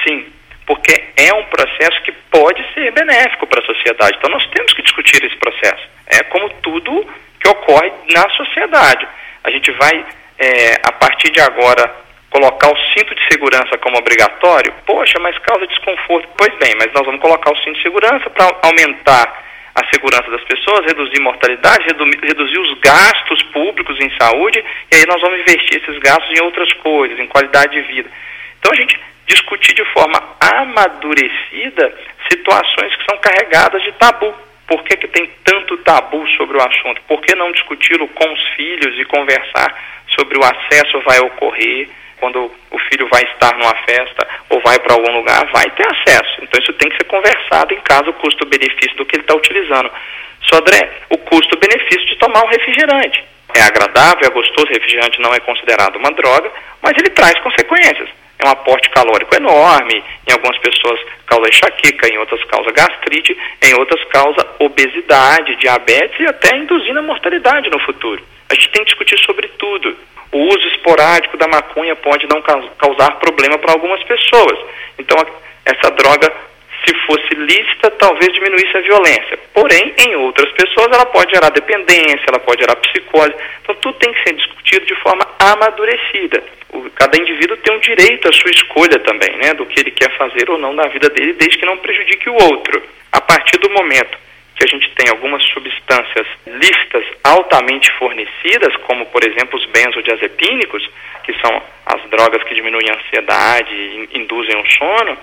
sim, 0.07 0.27
porque 0.67 0.93
é 1.17 1.33
um 1.35 1.45
processo 1.45 2.03
que 2.03 2.13
pode 2.31 2.63
ser 2.75 2.93
benéfico 2.93 3.47
para 3.47 3.63
a 3.63 3.67
sociedade. 3.67 4.17
Então 4.19 4.31
nós 4.31 4.47
temos 4.49 4.73
que 4.73 4.83
discutir 4.83 5.25
esse 5.25 5.37
processo. 5.37 5.89
É 6.07 6.23
como 6.25 6.49
tudo 6.63 7.07
que 7.41 7.49
ocorre 7.49 7.93
na 8.13 8.29
sociedade. 8.31 9.07
A 9.45 9.51
gente 9.51 9.71
vai, 9.73 10.05
é, 10.39 10.75
a 10.83 10.93
partir 10.93 11.31
de 11.31 11.41
agora, 11.41 11.95
colocar 12.31 12.71
o 12.71 12.77
cinto 12.93 13.15
de 13.15 13.23
segurança 13.31 13.79
como 13.79 13.99
obrigatório? 13.99 14.73
Poxa, 14.85 15.19
mas 15.21 15.39
causa 15.39 15.67
desconforto. 15.67 16.29
Pois 16.37 16.53
bem, 16.59 16.75
mas 16.77 16.93
nós 16.93 17.07
vamos 17.07 17.21
colocar 17.21 17.53
o 17.53 17.57
cinto 17.59 17.77
de 17.77 17.83
segurança 17.83 18.29
para 18.31 18.47
aumentar 18.63 19.46
a 19.77 19.87
segurança 19.93 20.31
das 20.31 20.43
pessoas, 20.45 20.87
reduzir 20.87 21.21
mortalidade, 21.21 21.85
reduzir 21.85 22.59
os 22.59 22.79
gastos 22.81 23.43
públicos 23.53 24.01
em 24.01 24.11
saúde, 24.19 24.65
e 24.91 24.97
aí 24.97 25.05
nós 25.07 25.21
vamos 25.21 25.39
investir 25.41 25.83
esses 25.83 25.99
gastos 25.99 26.41
em 26.41 26.43
outras 26.43 26.73
coisas, 26.75 27.19
em 27.21 27.27
qualidade 27.27 27.73
de 27.73 27.83
vida. 27.83 28.11
Então 28.59 28.73
a 28.73 28.77
gente 28.81 28.99
discutir 29.27 29.75
de 29.75 29.85
forma 29.93 30.19
amadurecida 30.41 31.95
situações 32.33 32.97
que 32.97 33.05
são 33.05 33.19
carregadas 33.19 33.83
de 33.83 33.93
tabu. 33.93 34.35
Por 34.67 34.83
que, 34.83 34.97
que 34.97 35.09
tem 35.09 35.31
tanto 35.45 35.77
tabu 35.79 36.27
sobre 36.39 36.57
o 36.57 36.63
assunto? 36.63 37.03
Por 37.07 37.21
que 37.21 37.35
não 37.37 37.53
discuti-lo 37.53 38.09
com 38.09 38.33
os 38.33 38.43
filhos 38.57 38.99
e 38.99 39.05
conversar 39.05 39.75
sobre 40.19 40.39
o 40.39 40.43
acesso 40.43 41.01
vai 41.03 41.21
ocorrer, 41.21 41.89
quando 42.19 42.51
o 42.71 42.79
filho 42.91 43.09
vai 43.09 43.23
estar 43.23 43.57
numa 43.57 43.75
festa 43.85 44.27
ou 44.51 44.61
vai 44.61 44.79
para 44.79 44.95
algum 44.95 45.13
lugar, 45.17 45.47
vai 45.53 45.71
ter 45.71 45.87
acesso. 45.87 46.43
Então 46.43 46.61
isso 46.61 46.73
tem 46.75 46.89
que 46.91 46.97
ser 46.97 47.05
conversado 47.05 47.75
em 47.75 47.81
caso 47.81 48.11
o 48.11 48.15
custo-benefício 48.15 48.97
do 48.97 49.05
que 49.05 49.17
ele 49.17 49.23
está 49.23 49.35
utilizando. 49.35 49.91
Sodré, 50.43 50.91
o 51.11 51.19
custo-benefício 51.19 52.07
de 52.07 52.17
tomar 52.17 52.45
um 52.45 52.49
refrigerante. 52.49 53.25
É 53.55 53.63
agradável, 53.63 54.27
é 54.27 54.31
gostoso, 54.31 54.67
refrigerante 54.69 55.21
não 55.21 55.35
é 55.35 55.41
considerado 55.41 55.97
uma 55.97 56.11
droga, 56.11 56.51
mas 56.83 56.93
ele 56.99 57.11
traz 57.11 57.39
consequências. 57.41 58.09
É 58.39 58.47
um 58.47 58.51
aporte 58.51 58.91
calórico 58.91 59.35
enorme, 59.35 60.05
em 60.29 60.33
algumas 60.33 60.59
pessoas 60.59 61.01
causa 61.27 61.49
enxaqueca, 61.49 62.09
em 62.09 62.19
outras 62.19 62.43
causa 62.45 62.71
gastrite, 62.71 63.37
em 63.63 63.75
outras 63.75 64.05
causa 64.05 64.47
obesidade, 64.59 65.57
diabetes 65.57 66.21
e 66.21 66.27
até 66.27 66.55
induzindo 66.57 66.99
a 66.99 67.03
mortalidade 67.03 67.71
no 67.71 67.81
futuro. 67.81 68.23
A 68.51 68.55
gente 68.55 68.69
tem 68.71 68.85
que 68.85 68.91
discutir 68.91 69.19
sobre 69.25 69.49
tudo. 69.59 69.97
O 70.37 70.49
uso 70.49 70.69
esporádico 70.69 71.39
da 71.39 71.49
maconha 71.49 71.97
pode 71.97 72.29
não 72.29 72.43
causar 72.43 73.13
problema 73.13 73.57
para 73.57 73.73
algumas 73.73 74.03
pessoas. 74.03 74.59
Então, 74.99 75.17
essa 75.65 75.91
droga, 75.93 76.31
se 76.85 76.95
fosse 77.07 77.35
lícita, 77.35 77.91
talvez 77.93 78.31
diminuísse 78.35 78.77
a 78.77 78.83
violência. 78.83 79.39
Porém, 79.55 79.95
em 79.97 80.15
outras 80.17 80.53
pessoas, 80.53 80.89
ela 80.93 81.07
pode 81.07 81.33
gerar 81.33 81.49
dependência, 81.49 82.27
ela 82.29 82.39
pode 82.39 82.61
gerar 82.61 82.77
psicose. 82.77 83.33
Então, 83.63 83.75
tudo 83.77 83.99
tem 83.99 84.13
que 84.13 84.25
ser 84.25 84.35
discutido 84.35 84.85
de 84.85 84.95
forma 84.97 85.27
amadurecida. 85.39 86.45
O, 86.69 86.91
cada 86.91 87.19
indivíduo 87.19 87.57
tem 87.57 87.75
um 87.75 87.81
direito 87.81 88.29
à 88.29 88.33
sua 88.35 88.51
escolha 88.51 88.99
também, 88.99 89.39
né, 89.39 89.55
do 89.55 89.65
que 89.65 89.81
ele 89.81 89.91
quer 89.91 90.15
fazer 90.19 90.51
ou 90.51 90.59
não 90.59 90.75
na 90.75 90.87
vida 90.89 91.09
dele, 91.09 91.33
desde 91.33 91.57
que 91.57 91.65
não 91.65 91.79
prejudique 91.79 92.29
o 92.29 92.35
outro. 92.35 92.83
A 93.11 93.23
partir 93.23 93.59
do 93.59 93.71
momento 93.71 94.26
que 94.57 94.65
a 94.65 94.67
gente 94.67 94.91
tem 94.95 95.11
algumas 95.11 95.45
substâncias 95.45 96.27
lícitas 96.47 97.05
altamente 97.23 97.93
fornecidas, 97.93 98.75
como 98.87 99.05
por 99.07 99.23
exemplo 99.23 99.59
os 99.59 99.67
benzodiazepínicos, 99.67 100.89
que 101.25 101.33
são 101.41 101.63
as 101.85 102.03
drogas 102.09 102.43
que 102.45 102.55
diminuem 102.55 102.89
a 102.91 102.97
ansiedade 102.97 103.75
e 103.75 104.09
induzem 104.19 104.57
o 104.57 104.71
sono, 104.71 105.19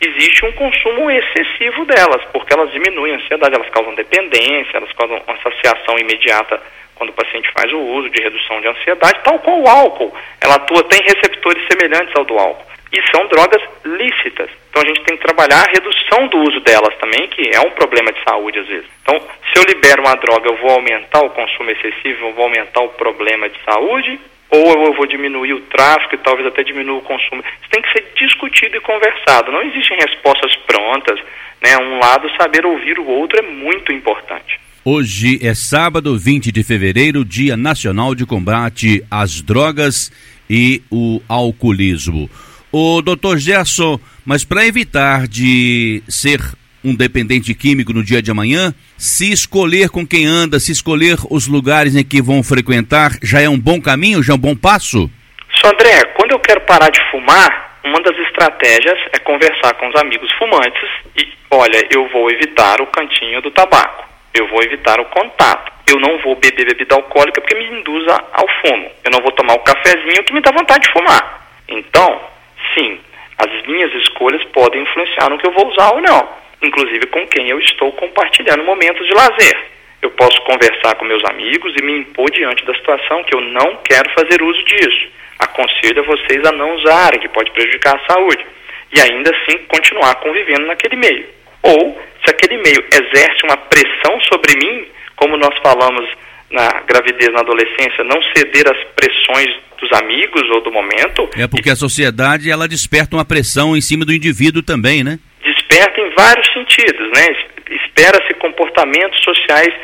existe 0.00 0.44
um 0.44 0.52
consumo 0.52 1.10
excessivo 1.10 1.84
delas, 1.84 2.24
porque 2.32 2.52
elas 2.52 2.72
diminuem 2.72 3.14
a 3.14 3.16
ansiedade, 3.16 3.54
elas 3.54 3.70
causam 3.70 3.94
dependência, 3.94 4.76
elas 4.76 4.92
causam 4.92 5.22
uma 5.26 5.38
saciação 5.38 5.96
imediata 5.98 6.60
quando 6.96 7.10
o 7.10 7.14
paciente 7.14 7.50
faz 7.56 7.72
o 7.72 7.78
uso 7.78 8.10
de 8.10 8.20
redução 8.20 8.60
de 8.60 8.68
ansiedade, 8.68 9.20
tal 9.22 9.38
qual 9.38 9.60
o 9.60 9.68
álcool. 9.68 10.12
Ela 10.40 10.56
atua, 10.56 10.82
tem 10.84 11.00
receptores 11.02 11.64
semelhantes 11.70 12.14
ao 12.16 12.24
do 12.24 12.36
álcool 12.36 12.71
e 12.92 13.00
são 13.10 13.26
drogas 13.28 13.62
lícitas. 13.84 14.50
Então 14.68 14.82
a 14.82 14.86
gente 14.86 15.02
tem 15.04 15.16
que 15.16 15.24
trabalhar 15.24 15.64
a 15.64 15.72
redução 15.72 16.28
do 16.28 16.38
uso 16.38 16.60
delas 16.60 16.94
também, 16.98 17.26
que 17.28 17.50
é 17.54 17.60
um 17.60 17.70
problema 17.70 18.12
de 18.12 18.22
saúde 18.22 18.58
às 18.58 18.66
vezes. 18.66 18.88
Então, 19.02 19.18
se 19.18 19.58
eu 19.58 19.64
libero 19.64 20.02
uma 20.02 20.14
droga, 20.14 20.50
eu 20.50 20.56
vou 20.58 20.70
aumentar 20.70 21.20
o 21.24 21.30
consumo 21.30 21.70
excessivo, 21.70 22.26
eu 22.26 22.34
vou 22.34 22.44
aumentar 22.44 22.82
o 22.82 22.90
problema 22.90 23.48
de 23.48 23.58
saúde, 23.64 24.20
ou 24.50 24.84
eu 24.84 24.92
vou 24.92 25.06
diminuir 25.06 25.54
o 25.54 25.62
tráfico 25.62 26.14
e 26.14 26.18
talvez 26.18 26.46
até 26.46 26.62
diminuir 26.62 26.98
o 26.98 27.02
consumo. 27.02 27.42
Isso 27.42 27.70
tem 27.70 27.80
que 27.80 27.92
ser 27.92 28.12
discutido 28.14 28.76
e 28.76 28.80
conversado. 28.80 29.50
Não 29.50 29.62
existem 29.62 29.96
respostas 29.96 30.54
prontas. 30.66 31.18
Né? 31.62 31.76
Um 31.78 31.98
lado, 31.98 32.30
saber 32.38 32.66
ouvir 32.66 32.98
o 32.98 33.06
outro 33.06 33.38
é 33.38 33.42
muito 33.42 33.90
importante. 33.92 34.60
Hoje 34.84 35.38
é 35.40 35.54
sábado, 35.54 36.18
20 36.18 36.52
de 36.52 36.62
fevereiro, 36.64 37.24
Dia 37.24 37.56
Nacional 37.56 38.14
de 38.14 38.26
Combate 38.26 39.02
às 39.10 39.40
Drogas 39.40 40.12
e 40.50 40.82
o 40.90 41.22
Alcoolismo. 41.28 42.28
O 42.72 43.02
doutor 43.02 43.36
Gerson, 43.36 44.00
mas 44.24 44.44
para 44.44 44.66
evitar 44.66 45.28
de 45.28 46.02
ser 46.08 46.40
um 46.82 46.94
dependente 46.94 47.54
químico 47.54 47.92
no 47.92 48.02
dia 48.02 48.22
de 48.22 48.30
amanhã, 48.30 48.74
se 48.96 49.30
escolher 49.30 49.90
com 49.90 50.06
quem 50.06 50.26
anda, 50.26 50.58
se 50.58 50.72
escolher 50.72 51.18
os 51.30 51.46
lugares 51.46 51.94
em 51.94 52.02
que 52.02 52.22
vão 52.22 52.42
frequentar, 52.42 53.12
já 53.22 53.40
é 53.40 53.48
um 53.48 53.58
bom 53.58 53.80
caminho, 53.80 54.22
já 54.22 54.32
é 54.32 54.36
um 54.36 54.38
bom 54.38 54.56
passo? 54.56 55.10
Só 55.60 55.68
André, 55.68 56.02
quando 56.16 56.32
eu 56.32 56.40
quero 56.40 56.62
parar 56.62 56.88
de 56.90 56.98
fumar, 57.10 57.78
uma 57.84 58.00
das 58.00 58.16
estratégias 58.26 58.98
é 59.12 59.18
conversar 59.18 59.74
com 59.74 59.88
os 59.88 59.96
amigos 59.96 60.32
fumantes 60.38 60.88
e, 61.16 61.28
olha, 61.50 61.86
eu 61.90 62.08
vou 62.08 62.30
evitar 62.30 62.80
o 62.80 62.86
cantinho 62.86 63.42
do 63.42 63.50
tabaco, 63.50 64.08
eu 64.32 64.48
vou 64.48 64.62
evitar 64.62 64.98
o 64.98 65.04
contato, 65.06 65.70
eu 65.86 66.00
não 66.00 66.18
vou 66.22 66.36
beber 66.36 66.66
bebida 66.66 66.94
alcoólica 66.94 67.40
porque 67.40 67.54
me 67.54 67.80
induza 67.80 68.14
ao 68.32 68.46
fumo, 68.60 68.90
eu 69.04 69.10
não 69.10 69.20
vou 69.20 69.32
tomar 69.32 69.54
o 69.54 69.60
cafezinho 69.60 70.24
que 70.24 70.32
me 70.32 70.40
dá 70.40 70.50
vontade 70.52 70.86
de 70.86 70.92
fumar. 70.92 71.42
Então, 71.68 72.31
sim, 72.74 73.00
as 73.38 73.66
minhas 73.66 73.92
escolhas 73.94 74.42
podem 74.52 74.82
influenciar 74.82 75.30
no 75.30 75.38
que 75.38 75.46
eu 75.46 75.52
vou 75.52 75.68
usar 75.68 75.92
ou 75.92 76.00
não, 76.00 76.28
inclusive 76.62 77.06
com 77.06 77.26
quem 77.28 77.48
eu 77.48 77.58
estou 77.58 77.92
compartilhando 77.92 78.64
momentos 78.64 79.06
de 79.06 79.14
lazer. 79.14 79.72
Eu 80.00 80.10
posso 80.10 80.40
conversar 80.42 80.96
com 80.96 81.04
meus 81.04 81.24
amigos 81.24 81.72
e 81.76 81.82
me 81.84 82.00
impor 82.00 82.28
diante 82.30 82.64
da 82.64 82.74
situação 82.74 83.22
que 83.24 83.34
eu 83.36 83.40
não 83.40 83.76
quero 83.84 84.10
fazer 84.10 84.42
uso 84.42 84.64
disso. 84.64 85.08
Aconselho 85.38 86.00
a 86.00 86.06
vocês 86.06 86.44
a 86.44 86.52
não 86.52 86.74
usarem, 86.74 87.20
que 87.20 87.28
pode 87.28 87.50
prejudicar 87.52 87.96
a 87.96 88.12
saúde. 88.12 88.44
E 88.92 89.00
ainda 89.00 89.30
assim 89.30 89.58
continuar 89.66 90.16
convivendo 90.16 90.66
naquele 90.66 90.96
meio. 90.96 91.26
Ou, 91.62 92.00
se 92.24 92.30
aquele 92.30 92.58
meio 92.58 92.84
exerce 92.92 93.44
uma 93.44 93.56
pressão 93.56 94.20
sobre 94.22 94.56
mim, 94.56 94.88
como 95.16 95.36
nós 95.36 95.56
falamos 95.62 96.10
na 96.52 96.82
gravidez, 96.86 97.32
na 97.32 97.40
adolescência, 97.40 98.04
não 98.04 98.20
ceder 98.34 98.68
às 98.68 98.78
pressões 98.94 99.48
dos 99.78 99.90
amigos 99.98 100.42
ou 100.50 100.60
do 100.60 100.70
momento. 100.70 101.28
É 101.36 101.48
porque 101.48 101.70
a 101.70 101.76
sociedade 101.76 102.50
ela 102.50 102.68
desperta 102.68 103.16
uma 103.16 103.24
pressão 103.24 103.76
em 103.76 103.80
cima 103.80 104.04
do 104.04 104.12
indivíduo 104.12 104.62
também, 104.62 105.02
né? 105.02 105.18
Desperta 105.42 106.00
em 106.00 106.10
vários 106.14 106.46
sentidos, 106.52 107.10
né? 107.10 107.26
Espera-se 107.70 108.34
comportamentos 108.34 109.20
sociais 109.24 109.74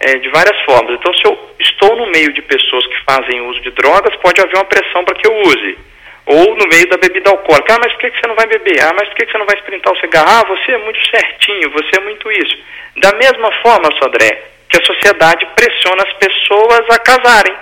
é, 0.00 0.18
de 0.18 0.28
várias 0.30 0.58
formas. 0.64 0.98
Então, 0.98 1.14
se 1.14 1.24
eu 1.24 1.38
estou 1.60 1.96
no 1.96 2.10
meio 2.10 2.32
de 2.32 2.42
pessoas 2.42 2.86
que 2.86 3.04
fazem 3.04 3.40
uso 3.42 3.60
de 3.60 3.70
drogas, 3.70 4.16
pode 4.16 4.40
haver 4.40 4.56
uma 4.56 4.64
pressão 4.64 5.04
para 5.04 5.14
que 5.14 5.26
eu 5.26 5.34
use. 5.42 5.78
Ou 6.26 6.56
no 6.56 6.66
meio 6.68 6.88
da 6.88 6.96
bebida 6.96 7.30
alcoólica. 7.30 7.74
Ah, 7.74 7.78
mas 7.84 7.92
por 7.92 8.00
que 8.00 8.18
você 8.18 8.26
não 8.26 8.34
vai 8.34 8.46
beber? 8.46 8.82
Ah, 8.82 8.94
mas 8.98 9.08
por 9.08 9.16
que 9.16 9.30
você 9.30 9.38
não 9.38 9.46
vai 9.46 9.56
experimentar 9.56 9.92
o 9.92 10.00
cigarro? 10.00 10.26
Ah, 10.26 10.44
você 10.48 10.72
é 10.72 10.78
muito 10.78 10.98
certinho, 11.10 11.70
você 11.70 12.00
é 12.00 12.00
muito 12.00 12.32
isso. 12.32 12.56
Da 12.96 13.12
mesma 13.16 13.52
forma, 13.62 13.90
Sodré, 14.02 14.53
que 14.74 14.82
a 14.82 14.94
sociedade 14.94 15.46
pressiona 15.54 16.02
as 16.02 16.12
pessoas 16.14 16.82
a 16.90 16.98
casarem, 16.98 17.54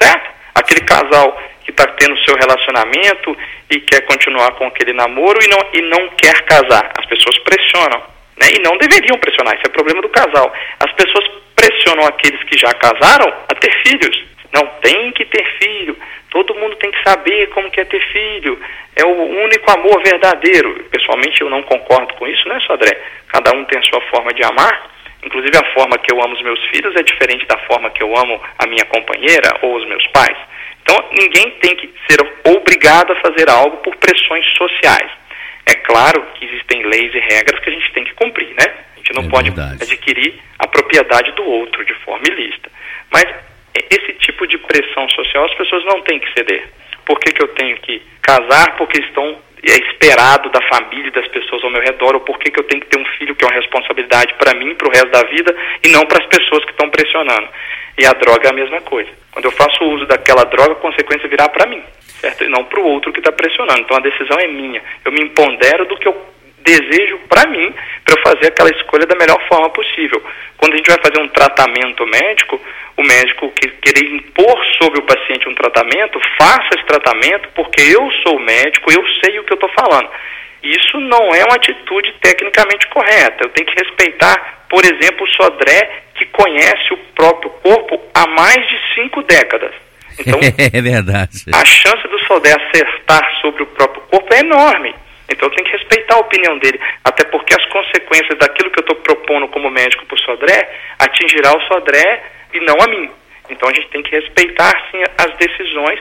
certo? 0.00 0.30
Aquele 0.54 0.80
casal 0.82 1.36
que 1.64 1.70
está 1.72 1.86
tendo 1.98 2.16
seu 2.24 2.36
relacionamento 2.36 3.36
e 3.68 3.80
quer 3.80 4.02
continuar 4.02 4.52
com 4.52 4.66
aquele 4.66 4.92
namoro 4.92 5.38
e 5.42 5.48
não, 5.48 5.58
e 5.72 5.82
não 5.82 6.08
quer 6.10 6.42
casar. 6.42 6.92
As 6.96 7.06
pessoas 7.06 7.38
pressionam. 7.38 8.00
Né? 8.40 8.46
E 8.56 8.62
não 8.62 8.78
deveriam 8.78 9.18
pressionar, 9.18 9.54
isso 9.54 9.66
é 9.66 9.70
problema 9.70 10.00
do 10.00 10.08
casal. 10.10 10.52
As 10.78 10.92
pessoas 10.92 11.24
pressionam 11.56 12.06
aqueles 12.06 12.42
que 12.44 12.56
já 12.56 12.72
casaram 12.74 13.32
a 13.48 13.54
ter 13.54 13.72
filhos. 13.82 14.24
Não, 14.52 14.66
tem 14.80 15.12
que 15.12 15.24
ter 15.24 15.44
filho. 15.60 15.96
Todo 16.30 16.54
mundo 16.54 16.76
tem 16.76 16.90
que 16.92 17.02
saber 17.02 17.48
como 17.48 17.70
que 17.70 17.80
é 17.80 17.84
ter 17.84 18.00
filho. 18.12 18.60
É 18.94 19.04
o 19.04 19.42
único 19.44 19.70
amor 19.72 20.02
verdadeiro. 20.04 20.84
Pessoalmente 20.90 21.40
eu 21.40 21.50
não 21.50 21.62
concordo 21.62 22.14
com 22.14 22.26
isso, 22.28 22.48
né, 22.48 22.60
Sodré? 22.60 22.96
Cada 23.28 23.56
um 23.56 23.64
tem 23.64 23.78
a 23.78 23.82
sua 23.82 24.00
forma 24.02 24.32
de 24.32 24.44
amar. 24.44 24.99
Inclusive 25.22 25.56
a 25.56 25.74
forma 25.74 25.98
que 25.98 26.12
eu 26.12 26.22
amo 26.22 26.34
os 26.34 26.42
meus 26.42 26.62
filhos 26.66 26.94
é 26.96 27.02
diferente 27.02 27.46
da 27.46 27.58
forma 27.66 27.90
que 27.90 28.02
eu 28.02 28.16
amo 28.16 28.40
a 28.58 28.66
minha 28.66 28.84
companheira 28.86 29.58
ou 29.62 29.76
os 29.76 29.86
meus 29.86 30.06
pais. 30.08 30.36
Então 30.82 30.96
ninguém 31.12 31.50
tem 31.60 31.76
que 31.76 31.92
ser 32.08 32.18
obrigado 32.44 33.12
a 33.12 33.16
fazer 33.16 33.48
algo 33.50 33.76
por 33.78 33.94
pressões 33.96 34.46
sociais. 34.56 35.10
É 35.66 35.74
claro 35.74 36.26
que 36.34 36.46
existem 36.46 36.82
leis 36.84 37.14
e 37.14 37.18
regras 37.18 37.60
que 37.60 37.70
a 37.70 37.72
gente 37.72 37.92
tem 37.92 38.04
que 38.04 38.14
cumprir, 38.14 38.48
né? 38.54 38.74
A 38.94 38.96
gente 38.96 39.12
não 39.14 39.24
é 39.24 39.28
pode 39.28 39.50
verdade. 39.50 39.82
adquirir 39.82 40.40
a 40.58 40.66
propriedade 40.66 41.32
do 41.32 41.44
outro 41.44 41.84
de 41.84 41.94
forma 42.04 42.24
ilícita. 42.26 42.70
Mas 43.12 43.26
esse 43.74 44.12
tipo 44.14 44.46
de 44.46 44.58
pressão 44.58 45.08
social 45.10 45.44
as 45.44 45.54
pessoas 45.54 45.84
não 45.84 46.00
têm 46.02 46.18
que 46.18 46.32
ceder. 46.32 46.68
Por 47.04 47.18
que, 47.20 47.32
que 47.32 47.42
eu 47.42 47.48
tenho 47.48 47.76
que 47.78 48.02
casar? 48.22 48.76
Porque 48.76 49.00
estão 49.00 49.38
é 49.68 49.76
esperado 49.76 50.48
da 50.50 50.60
família 50.68 51.08
e 51.08 51.10
das 51.10 51.26
pessoas 51.28 51.62
ao 51.64 51.70
meu 51.70 51.82
redor, 51.82 52.14
ou 52.14 52.20
por 52.20 52.38
que, 52.38 52.50
que 52.50 52.60
eu 52.60 52.64
tenho 52.64 52.80
que 52.80 52.88
ter 52.88 52.98
um 52.98 53.04
filho 53.18 53.34
que 53.34 53.44
é 53.44 53.48
uma 53.48 53.56
responsabilidade 53.56 54.34
para 54.34 54.54
mim, 54.54 54.74
para 54.74 54.88
o 54.88 54.90
resto 54.90 55.10
da 55.10 55.22
vida, 55.24 55.54
e 55.84 55.88
não 55.88 56.06
para 56.06 56.22
as 56.22 56.26
pessoas 56.26 56.64
que 56.64 56.70
estão 56.70 56.88
pressionando. 56.88 57.48
E 57.98 58.06
a 58.06 58.12
droga 58.12 58.48
é 58.48 58.50
a 58.50 58.54
mesma 58.54 58.80
coisa. 58.80 59.10
Quando 59.30 59.44
eu 59.44 59.52
faço 59.52 59.84
uso 59.84 60.06
daquela 60.06 60.44
droga, 60.44 60.72
a 60.72 60.76
consequência 60.76 61.28
virá 61.28 61.48
para 61.48 61.66
mim, 61.66 61.82
certo? 62.20 62.44
E 62.44 62.48
não 62.48 62.64
para 62.64 62.80
o 62.80 62.86
outro 62.86 63.12
que 63.12 63.20
está 63.20 63.32
pressionando. 63.32 63.80
Então 63.80 63.96
a 63.96 64.00
decisão 64.00 64.38
é 64.38 64.46
minha. 64.46 64.82
Eu 65.04 65.12
me 65.12 65.22
empodero 65.22 65.84
do 65.86 65.96
que 65.96 66.08
eu 66.08 66.16
desejo 66.62 67.18
para 67.28 67.48
mim, 67.50 67.72
para 68.04 68.14
eu 68.14 68.22
fazer 68.22 68.48
aquela 68.48 68.70
escolha 68.70 69.06
da 69.06 69.16
melhor 69.16 69.38
forma 69.48 69.70
possível. 69.70 70.22
Quando 70.56 70.74
a 70.74 70.76
gente 70.76 70.90
vai 70.90 70.98
fazer 71.02 71.20
um 71.22 71.28
tratamento 71.28 72.06
médico, 72.06 72.60
o 72.96 73.02
médico 73.02 73.50
que 73.52 73.68
querer 73.68 74.14
impor 74.14 74.58
sobre 74.80 75.00
o 75.00 75.02
paciente 75.02 75.48
um 75.48 75.54
tratamento, 75.54 76.20
faça 76.38 76.68
esse 76.76 76.86
tratamento 76.86 77.48
porque 77.54 77.80
eu 77.80 78.10
sou 78.22 78.38
médico, 78.38 78.92
eu 78.92 79.02
sei 79.24 79.38
o 79.38 79.44
que 79.44 79.52
eu 79.52 79.56
estou 79.56 79.70
falando. 79.70 80.08
Isso 80.62 81.00
não 81.00 81.34
é 81.34 81.42
uma 81.44 81.56
atitude 81.56 82.12
tecnicamente 82.20 82.86
correta. 82.88 83.44
Eu 83.44 83.48
tenho 83.50 83.66
que 83.66 83.82
respeitar, 83.82 84.66
por 84.68 84.84
exemplo, 84.84 85.24
o 85.24 85.30
Sodré, 85.30 86.02
que 86.14 86.26
conhece 86.26 86.92
o 86.92 86.98
próprio 87.14 87.50
corpo 87.62 87.98
há 88.14 88.26
mais 88.26 88.68
de 88.68 88.78
cinco 88.94 89.22
décadas. 89.22 89.72
Então, 90.20 90.38
é 90.42 90.82
verdade. 90.82 91.44
A 91.50 91.64
chance 91.64 92.06
do 92.06 92.18
Sodré 92.26 92.52
acertar 92.52 93.40
sobre 93.40 93.62
o 93.62 93.66
próprio 93.66 94.02
corpo 94.02 94.34
é 94.34 94.40
enorme. 94.40 94.94
Então 95.30 95.48
eu 95.48 95.54
tenho 95.54 95.64
que 95.64 95.76
respeitar 95.76 96.16
a 96.16 96.20
opinião 96.20 96.58
dele, 96.58 96.80
até 97.04 97.24
porque 97.24 97.54
as 97.54 97.64
consequências 97.66 98.38
daquilo 98.38 98.70
que 98.70 98.80
eu 98.80 98.84
estou 98.84 98.96
propondo 98.96 99.48
como 99.48 99.70
médico 99.70 100.04
para 100.06 100.16
o 100.16 100.20
Sodré 100.20 100.68
atingirá 100.98 101.56
o 101.56 101.60
Sodré 101.62 102.22
e 102.52 102.60
não 102.60 102.76
a 102.80 102.88
mim. 102.88 103.10
Então 103.48 103.68
a 103.68 103.74
gente 103.74 103.88
tem 103.88 104.02
que 104.02 104.14
respeitar 104.14 104.72
sim 104.90 105.02
as 105.18 105.36
decisões 105.36 106.00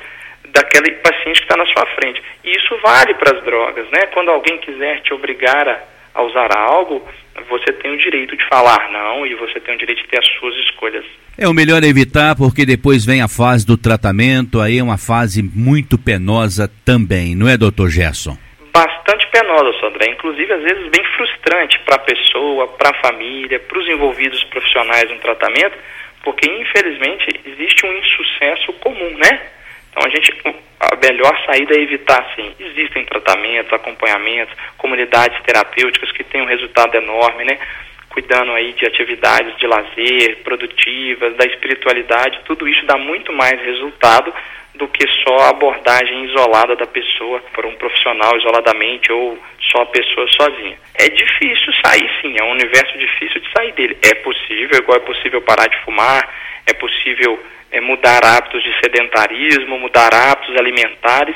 daquele 0.52 0.92
paciente 0.96 1.39
que 1.39 1.46
está 1.46 1.58
na 1.58 1.65
sua 1.65 1.86
frente. 1.96 2.22
E 2.44 2.52
isso 2.52 2.78
vale 2.84 3.13
para 3.13 3.38
as 3.38 3.44
drogas, 3.44 3.89
né? 3.92 4.08
Quando 4.13 4.30
alguém 4.30 4.58
quiser 4.58 5.02
te 5.02 5.13
obrigar 5.13 5.68
a, 5.68 5.80
a 6.15 6.24
usar 6.24 6.56
algo, 6.56 7.06
você 7.50 7.72
tem 7.74 7.92
o 7.92 7.98
direito 7.98 8.36
de 8.36 8.48
falar 8.48 8.92
não 8.92 9.26
e 9.26 9.36
você 9.36 9.60
tem 9.60 9.76
o 9.76 9.78
direito 9.78 10.02
de 10.02 10.08
ter 10.08 10.20
as 10.20 10.28
suas 10.39 10.56
escolhas. 10.65 11.06
É 11.38 11.48
o 11.48 11.54
melhor 11.54 11.84
evitar 11.84 12.36
porque 12.36 12.65
depois 12.65 13.06
vem 13.06 13.22
a 13.22 13.28
fase 13.28 13.65
do 13.65 13.78
tratamento, 13.78 14.60
aí 14.60 14.80
é 14.80 14.84
uma 14.84 14.98
fase 14.98 15.42
muito 15.42 15.98
penosa 15.98 16.70
também, 16.84 17.36
não 17.36 17.48
é, 17.48 17.58
doutor 17.58 17.89
Gerson? 17.89 18.38
Bastante 18.71 19.27
penosa, 19.27 19.79
Sandré, 19.79 20.12
inclusive 20.12 20.51
às 20.53 20.62
vezes 20.62 20.88
bem 20.89 21.03
frustrante 21.15 21.79
para 21.79 21.95
a 21.95 21.99
pessoa, 21.99 22.67
para 22.67 22.89
a 22.91 23.01
família, 23.01 23.60
para 23.60 23.79
os 23.79 23.88
envolvidos 23.88 24.43
profissionais 24.45 25.10
no 25.10 25.17
tratamento, 25.19 25.77
porque 26.23 26.49
infelizmente 26.49 27.27
existe 27.45 27.86
um 27.86 27.93
insucesso 27.93 28.73
comum, 28.73 29.17
né? 29.17 29.41
Então 29.89 30.03
a 30.05 30.10
gente 30.10 30.32
a 30.79 30.95
melhor 30.95 31.38
saída 31.45 31.75
é 31.75 31.82
evitar 31.82 32.25
sim. 32.36 32.53
Existem 32.60 33.05
tratamentos, 33.05 33.73
acompanhamentos, 33.73 34.55
comunidades 34.77 35.41
terapêuticas 35.43 36.12
que 36.12 36.23
têm 36.23 36.41
um 36.41 36.45
resultado 36.45 36.95
enorme, 36.95 37.43
né? 37.43 37.60
Cuidando 38.10 38.53
aí 38.53 38.73
de 38.73 38.86
atividades 38.86 39.55
de 39.58 39.67
lazer, 39.67 40.38
produtivas, 40.43 41.36
da 41.36 41.45
espiritualidade, 41.45 42.39
tudo 42.45 42.67
isso 42.67 42.86
dá 42.86 42.97
muito 42.97 43.32
mais 43.34 43.60
resultado 43.62 44.34
do 44.80 44.88
que 44.88 45.06
só 45.24 45.38
a 45.39 45.50
abordagem 45.50 46.24
isolada 46.24 46.74
da 46.76 46.88
pessoa 46.88 47.42
por 47.54 47.65
um 47.65 47.76
profissional 47.76 48.36
isoladamente 48.38 49.12
ou 49.12 49.38
só 49.70 49.82
a 49.82 49.86
pessoa 49.88 50.26
sozinha. 50.39 50.78
É 50.96 51.10
difícil 51.10 51.74
sair 51.86 52.10
sim, 52.22 52.34
é 52.39 52.44
um 52.44 52.52
universo 52.52 52.98
difícil 52.98 53.42
de 53.42 53.52
sair 53.52 53.74
dele. 53.74 53.98
É 54.02 54.15
possível, 54.15 54.80
igual 54.80 54.98
é 54.98 55.02
possível 55.02 55.42
parar 55.42 55.68
de 55.68 55.78
fumar, 55.84 56.24
é 56.65 56.74
possível 56.74 57.38
é, 57.72 57.82
mudar 57.82 58.24
hábitos 58.24 58.63
de 58.63 58.74
sedentarismo, 58.80 59.78
mudar 59.78 60.13
hábitos 60.13 60.56
alimentares, 60.56 61.36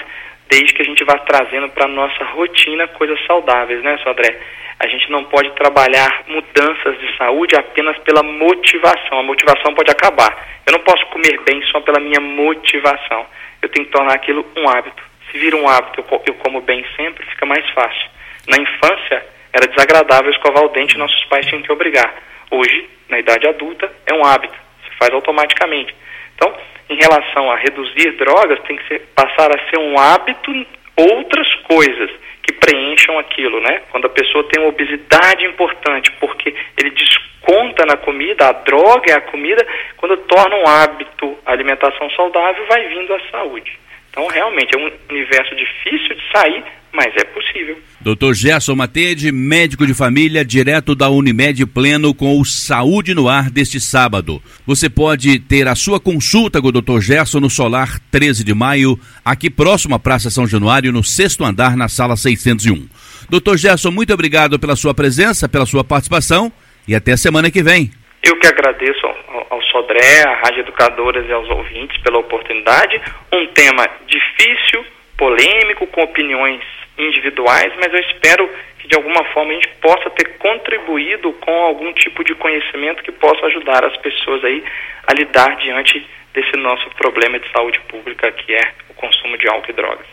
desde 0.49 0.73
que 0.73 0.81
a 0.81 0.85
gente 0.85 1.03
vá 1.03 1.17
trazendo 1.19 1.69
para 1.69 1.85
a 1.85 1.89
nossa 1.89 2.23
rotina 2.25 2.87
coisas 2.89 3.19
saudáveis, 3.25 3.83
né, 3.83 3.97
Sodré? 4.03 4.39
A 4.79 4.87
gente 4.87 5.09
não 5.11 5.23
pode 5.25 5.49
trabalhar 5.51 6.23
mudanças 6.27 6.99
de 6.99 7.17
saúde 7.17 7.55
apenas 7.55 7.97
pela 7.99 8.21
motivação. 8.23 9.19
A 9.19 9.23
motivação 9.23 9.73
pode 9.73 9.91
acabar. 9.91 10.35
Eu 10.65 10.73
não 10.73 10.79
posso 10.79 11.05
comer 11.07 11.39
bem 11.45 11.61
só 11.71 11.79
pela 11.81 11.99
minha 11.99 12.19
motivação. 12.19 13.25
Eu 13.61 13.69
tenho 13.69 13.85
que 13.85 13.91
tornar 13.91 14.13
aquilo 14.13 14.45
um 14.57 14.67
hábito. 14.67 15.01
Se 15.31 15.37
vira 15.37 15.55
um 15.55 15.67
hábito, 15.67 16.03
eu 16.27 16.33
como 16.35 16.61
bem 16.61 16.85
sempre, 16.97 17.25
fica 17.27 17.45
mais 17.45 17.67
fácil. 17.69 18.09
Na 18.47 18.57
infância, 18.57 19.25
era 19.53 19.67
desagradável 19.67 20.31
escovar 20.31 20.63
o 20.63 20.69
dente, 20.69 20.97
nossos 20.97 21.23
pais 21.25 21.45
tinham 21.47 21.61
que 21.61 21.71
obrigar. 21.71 22.13
Hoje, 22.51 22.89
na 23.07 23.19
idade 23.19 23.47
adulta, 23.47 23.91
é 24.05 24.13
um 24.13 24.25
hábito. 24.25 24.55
Se 24.83 24.97
faz 24.97 25.13
automaticamente. 25.13 25.95
Então, 26.35 26.53
em 26.89 26.95
relação 26.95 27.49
a 27.51 27.57
reduzir 27.57 28.11
drogas, 28.17 28.59
tem 28.67 28.77
que 28.77 28.87
ser, 28.87 28.99
passar 29.15 29.49
a 29.51 29.69
ser 29.69 29.79
um 29.79 29.97
hábito 29.97 30.51
outras 30.95 31.47
coisas 31.67 32.11
que 32.43 32.53
preencham 32.53 33.17
aquilo, 33.17 33.59
né? 33.61 33.81
Quando 33.89 34.05
a 34.05 34.09
pessoa 34.09 34.43
tem 34.49 34.61
uma 34.61 34.69
obesidade 34.69 35.45
importante, 35.45 36.11
porque 36.19 36.53
ele 36.77 36.91
desconta 36.91 37.85
na 37.85 37.97
comida, 37.97 38.49
a 38.49 38.51
droga 38.51 39.11
é 39.11 39.15
a 39.15 39.21
comida, 39.21 39.65
quando 39.97 40.17
torna 40.17 40.55
um 40.57 40.67
hábito 40.67 41.37
a 41.45 41.51
alimentação 41.51 42.09
saudável, 42.11 42.65
vai 42.67 42.87
vindo 42.87 43.13
a 43.13 43.19
saúde. 43.31 43.79
Então, 44.09 44.27
realmente, 44.27 44.75
é 44.75 44.79
um 44.79 44.91
universo 45.09 45.55
difícil 45.55 46.15
de 46.15 46.31
sair, 46.31 46.63
mas 46.93 47.11
é 47.17 47.23
possível. 47.25 47.77
Dr. 47.99 48.33
Gerson 48.33 48.75
Matede, 48.75 49.31
médico 49.31 49.87
de 49.87 49.93
família, 49.93 50.45
direto 50.45 50.93
da 50.93 51.09
Unimed 51.09 51.65
Pleno 51.65 52.13
com 52.13 52.39
o 52.39 52.45
Saúde 52.45 53.15
no 53.15 53.27
Ar 53.27 53.49
deste 53.49 53.79
sábado. 53.79 54.41
Você 54.67 54.89
pode 54.89 55.39
ter 55.39 55.67
a 55.67 55.73
sua 55.73 55.99
consulta 55.99 56.61
com 56.61 56.67
o 56.67 56.71
Dr. 56.71 56.99
Gerson 56.99 57.39
no 57.39 57.49
Solar 57.49 57.99
13 58.11 58.43
de 58.43 58.53
maio, 58.53 58.99
aqui 59.25 59.49
próximo 59.49 59.95
à 59.95 59.99
Praça 59.99 60.29
São 60.29 60.45
Januário, 60.45 60.91
no 60.91 61.03
sexto 61.03 61.43
andar, 61.43 61.75
na 61.75 61.87
sala 61.87 62.15
601. 62.15 62.87
Dr. 63.29 63.55
Gerson, 63.57 63.89
muito 63.89 64.13
obrigado 64.13 64.59
pela 64.59 64.75
sua 64.75 64.93
presença, 64.93 65.49
pela 65.49 65.65
sua 65.65 65.83
participação 65.83 66.51
e 66.87 66.93
até 66.93 67.13
a 67.13 67.17
semana 67.17 67.49
que 67.49 67.63
vem. 67.63 67.89
Eu 68.21 68.37
que 68.37 68.47
agradeço 68.47 69.05
ao, 69.05 69.47
ao 69.49 69.61
Sodré, 69.63 70.23
à 70.27 70.41
Rádio 70.41 70.59
Educadoras 70.59 71.27
e 71.27 71.31
aos 71.31 71.49
ouvintes 71.49 71.97
pela 72.01 72.19
oportunidade. 72.19 73.01
Um 73.31 73.47
tema 73.47 73.89
difícil, 74.07 74.85
polêmico, 75.17 75.87
com 75.87 76.01
opiniões 76.01 76.61
individuais, 76.97 77.73
mas 77.75 77.93
eu 77.93 77.99
espero 77.99 78.49
que 78.79 78.87
de 78.87 78.95
alguma 78.95 79.23
forma 79.33 79.51
a 79.51 79.55
gente 79.55 79.69
possa 79.81 80.09
ter 80.11 80.37
contribuído 80.37 81.33
com 81.33 81.51
algum 81.51 81.91
tipo 81.93 82.23
de 82.23 82.35
conhecimento 82.35 83.03
que 83.03 83.11
possa 83.11 83.45
ajudar 83.47 83.83
as 83.85 83.95
pessoas 83.97 84.43
aí 84.43 84.63
a 85.07 85.13
lidar 85.13 85.55
diante 85.57 86.05
desse 86.33 86.55
nosso 86.57 86.89
problema 86.91 87.39
de 87.39 87.49
saúde 87.51 87.79
pública 87.81 88.31
que 88.31 88.53
é 88.53 88.73
o 88.89 88.93
consumo 88.93 89.37
de 89.37 89.47
álcool 89.47 89.69
e 89.69 89.73
drogas. 89.73 90.12